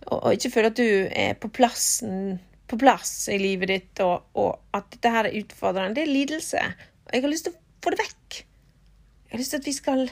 og, 0.05 0.35
ikke 0.35 0.51
føle 0.53 0.69
at 0.69 0.77
du 0.77 0.89
er 1.09 1.37
på, 1.41 1.49
plassen, 1.49 2.37
på 2.67 2.77
plass 2.81 3.29
i 3.29 3.37
livet 3.39 3.69
ditt, 3.69 4.01
og, 4.03 4.25
og, 4.33 4.61
at 4.73 4.87
dette 4.93 5.11
her 5.13 5.29
er 5.29 5.37
utfordrende, 5.41 5.95
det 5.97 6.05
er 6.05 6.13
lidelse. 6.13 6.61
Og 7.05 7.13
jeg 7.13 7.25
har 7.25 7.33
lyst 7.33 7.47
til 7.47 7.55
å 7.55 7.61
få 7.85 7.93
det 7.93 8.01
vekk. 8.01 8.39
Jeg 9.25 9.33
har 9.33 9.41
lyst 9.41 9.53
til 9.55 9.61
at 9.63 9.67
vi 9.67 9.75
skal 9.75 10.07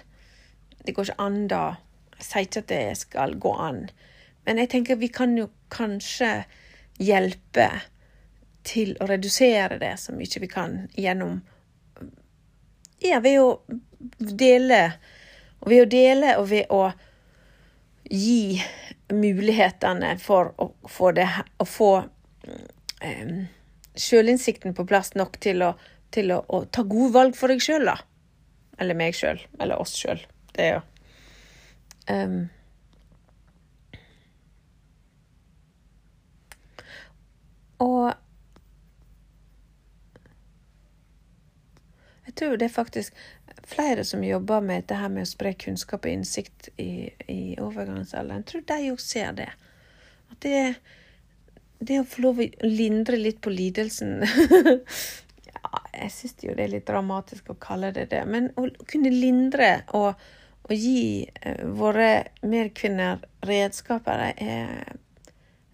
Det 0.83 0.91
går 0.95 1.09
ikke 1.09 1.23
an, 1.23 1.47
da. 1.47 1.63
Jeg 2.17 2.25
sier 2.27 2.45
ikke 2.45 2.61
at 2.63 2.69
det 2.69 2.97
skal 2.99 3.35
gå 3.39 3.53
an. 3.55 3.85
Men 4.43 4.59
jeg 4.59 4.69
tenker 4.73 4.99
vi 4.99 5.07
kan 5.07 5.37
jo 5.37 5.47
kanskje 5.71 6.43
hjelpe 6.99 7.69
til 8.67 8.93
å 8.99 9.07
redusere 9.07 9.79
det 9.79 9.93
så 9.99 10.15
mye 10.15 10.43
vi 10.43 10.51
kan 10.51 10.83
gjennom 10.99 11.41
Ja, 13.03 13.19
ved 13.19 13.39
å 13.39 13.47
dele. 14.19 14.93
Og 15.63 15.71
ved 15.71 15.85
å 15.85 15.89
dele 15.91 16.35
og 16.39 16.49
ved 16.51 16.69
å 16.71 16.83
gi 18.11 18.59
mulighetene 19.11 20.17
for 20.19 20.53
å 20.59 20.69
få 20.89 21.11
det 21.15 21.27
Å 21.59 21.67
få 21.67 21.91
um, 22.47 23.35
sjølinnsikten 23.95 24.75
på 24.77 24.85
plass 24.89 25.13
nok 25.15 25.37
til 25.43 25.63
å, 25.65 25.73
til 26.13 26.33
å, 26.35 26.41
å 26.47 26.63
ta 26.65 26.85
gode 26.87 27.13
valg 27.15 27.37
for 27.37 27.53
deg 27.53 27.63
sjøl, 27.63 27.87
da. 27.89 27.99
Eller 28.81 28.97
meg 28.97 29.15
sjøl. 29.17 29.41
Eller 29.61 29.81
oss 29.81 29.95
sjøl. 29.99 30.21
Det 30.53 30.67
er 30.67 30.75
jo 30.75 30.83
um, 32.09 32.43
Og 37.83 38.13
Jeg 42.23 42.35
tror 42.39 42.55
det 42.57 42.65
er 42.65 42.73
faktisk 42.73 43.17
flere 43.67 44.03
som 44.07 44.23
jobber 44.23 44.61
med 44.63 44.81
dette 44.81 44.95
her 44.97 45.11
med 45.11 45.27
å 45.27 45.29
spre 45.29 45.51
kunnskap 45.59 46.07
og 46.07 46.11
innsikt 46.15 46.69
i, 46.81 47.11
i 47.29 47.53
overgangsalderen. 47.61 48.41
Jeg 48.41 48.47
tror 48.49 48.63
de 48.71 48.77
òg 48.93 49.01
ser 49.03 49.35
det. 49.37 49.49
At 50.31 50.39
det, 50.41 50.61
det 51.87 51.99
å 52.01 52.07
få 52.07 52.23
lov 52.25 52.41
å 52.43 52.47
lindre 52.67 53.19
litt 53.19 53.41
på 53.43 53.51
lidelsen 53.53 54.21
ja, 55.49 55.81
Jeg 55.99 56.11
syns 56.15 56.37
jo 56.43 56.55
det 56.55 56.67
er 56.67 56.73
litt 56.75 56.87
dramatisk 56.87 57.53
å 57.53 57.59
kalle 57.59 57.91
det 57.95 58.09
det, 58.13 58.23
men 58.29 58.51
å 58.59 58.67
kunne 58.89 59.11
lindre 59.13 59.71
og, 59.97 60.19
og 60.67 60.73
gi 60.75 61.23
uh, 61.45 61.63
våre 61.77 62.09
medkvinner 62.41 63.23
redskaper 63.47 64.27
er, 64.31 64.97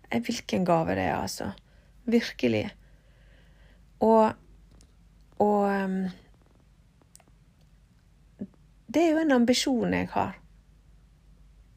er 0.10 0.22
Hvilken 0.26 0.64
gave 0.66 0.96
det 0.98 1.04
er, 1.06 1.20
altså. 1.22 1.52
Virkelig. 2.10 2.64
Og, 4.02 4.32
og 5.38 5.66
um, 5.70 6.08
det 8.90 9.04
er 9.04 9.12
jo 9.12 9.22
en 9.22 9.32
ambisjon 9.32 9.94
jeg 9.94 10.08
har. 10.16 10.40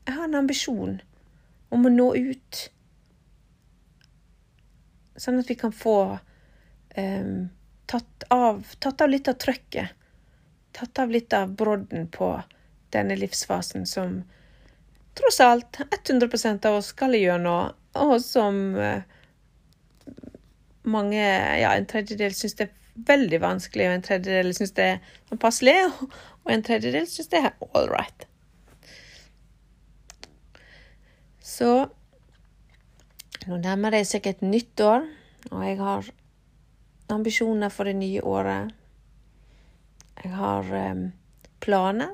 Jeg 0.06 0.14
har 0.16 0.24
en 0.24 0.38
ambisjon 0.40 0.94
om 1.70 1.84
å 1.84 1.92
nå 1.92 2.06
ut. 2.16 2.62
Sånn 5.16 5.40
at 5.42 5.50
vi 5.50 5.56
kan 5.60 5.74
få 5.76 5.96
um, 6.96 7.48
tatt, 7.86 8.24
av, 8.32 8.62
tatt, 8.78 9.00
av, 9.00 9.10
litt 9.12 9.28
av 9.28 9.38
trøkket. 9.42 9.98
Tatt 10.72 10.98
av 11.02 11.12
litt 11.12 11.32
av 11.36 11.52
brodden 11.56 12.08
på 12.12 12.34
denne 12.92 13.16
livsfasen 13.16 13.84
som 13.88 14.22
tross 15.16 15.40
alt 15.44 15.80
100% 16.08 16.66
av 16.68 16.78
oss 16.78 16.92
skal 16.94 17.16
gjennom, 17.16 17.74
og 18.00 18.14
som 18.24 18.62
uh, 18.76 19.02
mange, 20.88 21.24
ja, 21.60 21.74
en 21.74 21.88
tredjedel 21.88 22.34
syns 22.36 22.56
det 22.58 22.68
er 22.68 23.04
veldig 23.08 23.40
vanskelig, 23.42 23.88
og 23.88 23.96
en 23.96 24.04
tredjedel 24.06 24.52
syns 24.56 24.74
det 24.76 24.88
er 24.96 25.40
passelig, 25.40 25.76
og 26.42 26.52
en 26.52 26.64
tredjedel 26.64 27.08
syns 27.08 27.30
det 27.32 27.42
er 27.44 27.52
all 27.72 27.88
right. 27.92 28.26
Så 31.42 31.72
nå 33.46 33.58
nærmer 33.58 33.94
det 33.94 34.04
seg 34.06 34.26
et 34.26 34.42
nytt 34.42 34.80
år, 34.80 35.06
og 35.50 35.64
jeg 35.66 35.78
har 35.80 36.10
ambisjoner 37.12 37.72
for 37.72 37.88
det 37.88 37.96
nye 37.96 38.22
året. 38.22 38.72
Jeg 40.22 40.32
har 40.36 40.68
um, 40.92 41.12
planer. 41.60 42.12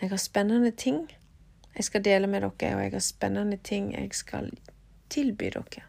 Jeg 0.00 0.10
har 0.10 0.22
spennende 0.22 0.70
ting 0.70 1.06
jeg 1.76 1.84
skal 1.84 2.04
dele 2.04 2.26
med 2.26 2.42
dere, 2.42 2.74
og 2.74 2.82
jeg 2.82 2.92
har 2.92 3.02
spennende 3.04 3.56
ting 3.56 3.92
jeg 3.94 4.14
skal 4.14 4.50
tilby 5.10 5.50
dere. 5.54 5.84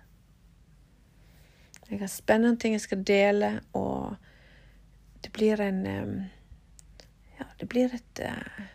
Jeg 1.89 1.99
har 1.99 2.07
spennende 2.07 2.59
ting 2.59 2.73
jeg 2.73 2.81
skal 2.81 3.03
dele, 3.07 3.61
og 3.73 4.15
det 5.23 5.31
blir 5.33 5.61
en 5.61 5.85
um, 5.87 6.19
ja, 7.39 7.45
det 7.59 7.69
blir 7.69 7.95
et, 7.95 8.19
eh, 8.19 8.65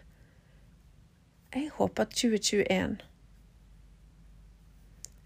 jeg 1.55 1.71
håper 1.77 2.03
at 2.03 2.09
2021 2.09 2.65
er 2.71 2.97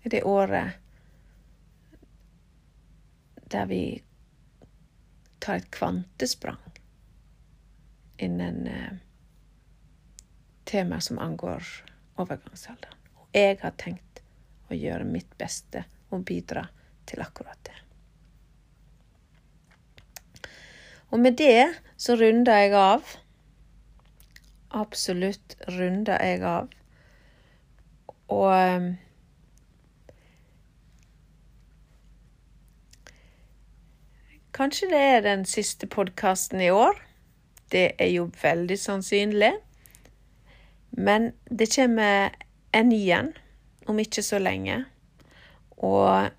det 0.03 0.23
året 0.23 0.79
der 3.49 3.67
vi 3.67 4.03
tar 5.39 5.55
et 5.55 5.71
kvantesprang 5.71 6.61
innen 8.19 8.67
eh, 8.67 8.97
temaer 10.65 11.01
som 11.01 11.19
angår 11.19 11.65
overgangsalderen. 12.17 12.97
Og 13.15 13.29
jeg 13.33 13.59
har 13.63 13.77
tenkt 13.81 14.23
å 14.69 14.77
gjøre 14.77 15.07
mitt 15.09 15.31
beste 15.41 15.85
og 16.11 16.27
bidra 16.29 16.67
til 17.09 17.23
akkurat 17.25 17.61
det. 17.65 17.77
Og 21.09 21.21
med 21.21 21.39
det 21.41 21.73
så 21.97 22.19
runder 22.21 22.65
jeg 22.65 22.75
av. 22.77 23.15
Absolutt 24.77 25.57
runder 25.73 26.21
jeg 26.21 26.43
av. 26.45 26.69
Og 28.29 28.93
Kanskje 34.59 34.89
det 34.91 34.99
er 34.99 35.21
den 35.23 35.45
siste 35.47 35.87
podkasten 35.87 36.61
i 36.61 36.71
år. 36.75 36.97
Det 37.71 37.93
er 37.99 38.09
jo 38.11 38.25
veldig 38.43 38.79
sannsynlig. 38.79 39.53
Men 40.91 41.31
det 41.47 41.69
kommer 41.77 42.35
en 42.75 42.89
ny 42.89 42.99
en 43.15 43.29
om 43.87 43.99
ikke 44.03 44.23
så 44.23 44.41
lenge. 44.43 44.81
Og 45.77 46.31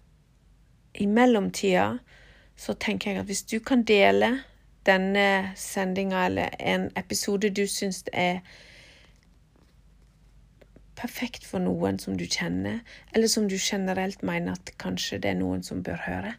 i 0.99 1.05
mellomtida 1.05 1.93
så 2.60 2.75
tenker 2.75 3.12
jeg 3.12 3.21
at 3.21 3.29
hvis 3.32 3.45
du 3.47 3.60
kan 3.63 3.86
dele 3.88 4.43
denne 4.86 5.53
sendinga 5.55 6.25
eller 6.25 6.60
en 6.60 6.89
episode 6.99 7.49
du 7.55 7.63
syns 7.67 8.03
er 8.12 8.43
perfekt 10.99 11.47
for 11.47 11.63
noen 11.63 12.03
som 12.03 12.19
du 12.19 12.27
kjenner, 12.27 12.84
eller 13.15 13.32
som 13.32 13.47
du 13.47 13.55
generelt 13.55 14.23
mener 14.23 14.60
at 14.60 14.75
kanskje 14.77 15.23
det 15.23 15.32
er 15.32 15.39
noen 15.39 15.63
som 15.63 15.84
bør 15.84 16.03
høre, 16.03 16.36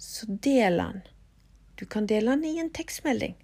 så 0.00 0.26
del 0.26 0.76
den. 0.76 1.00
Du 1.74 1.86
kan 1.86 2.06
dele 2.06 2.30
den 2.30 2.44
i 2.44 2.58
en 2.58 2.70
tekstmelding. 2.70 3.34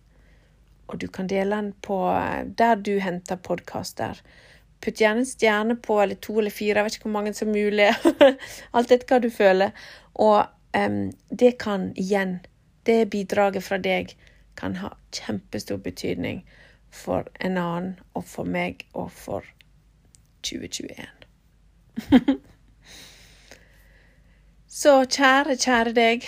Og 0.86 0.98
du 0.98 1.08
kan 1.08 1.26
dele 1.26 1.56
den 1.56 1.72
på 1.72 1.98
der 2.56 2.76
du 2.76 2.98
henter 2.98 3.36
podkaster. 3.36 4.20
Putt 4.80 5.00
gjerne 5.00 5.20
en 5.24 5.28
stjerne 5.28 5.76
på, 5.76 5.98
eller 6.02 6.14
to 6.14 6.38
eller 6.38 6.50
fire, 6.50 6.78
jeg 6.78 6.84
vet 6.86 6.96
ikke 6.96 7.08
hvor 7.08 7.16
mange 7.18 7.34
som 7.34 7.52
mulig. 7.52 7.90
Alt 8.76 8.92
etter 8.94 9.06
hva 9.10 9.18
du 9.20 9.28
føler. 9.32 9.70
Og 10.14 10.46
um, 10.76 11.12
det 11.28 11.58
kan 11.60 11.90
igjen, 11.96 12.38
det 12.88 13.10
bidraget 13.12 13.64
fra 13.64 13.76
deg, 13.82 14.16
kan 14.56 14.76
ha 14.80 14.94
kjempestor 15.12 15.76
betydning 15.84 16.40
for 16.88 17.28
en 17.44 17.58
annen, 17.60 18.00
og 18.16 18.24
for 18.24 18.48
meg, 18.48 18.86
og 18.96 19.10
for 19.12 19.44
2021. 20.40 21.04
Så 24.76 24.92
kjære, 25.08 25.56
kjære 25.56 25.92
deg. 25.96 26.24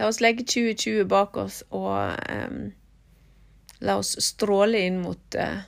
La 0.00 0.08
oss 0.08 0.22
legge 0.24 0.46
2020 0.48 1.04
bak 1.12 1.36
oss, 1.36 1.60
og 1.76 1.92
um, 2.32 2.70
la 3.84 3.98
oss 4.00 4.14
stråle 4.24 4.80
inn 4.88 5.02
mot 5.04 5.36
uh, 5.36 5.60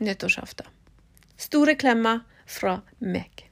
nyttårsaften. 0.00 0.68
Store 1.36 1.76
klemmer 1.76 2.22
fra 2.48 2.78
meg. 3.04 3.51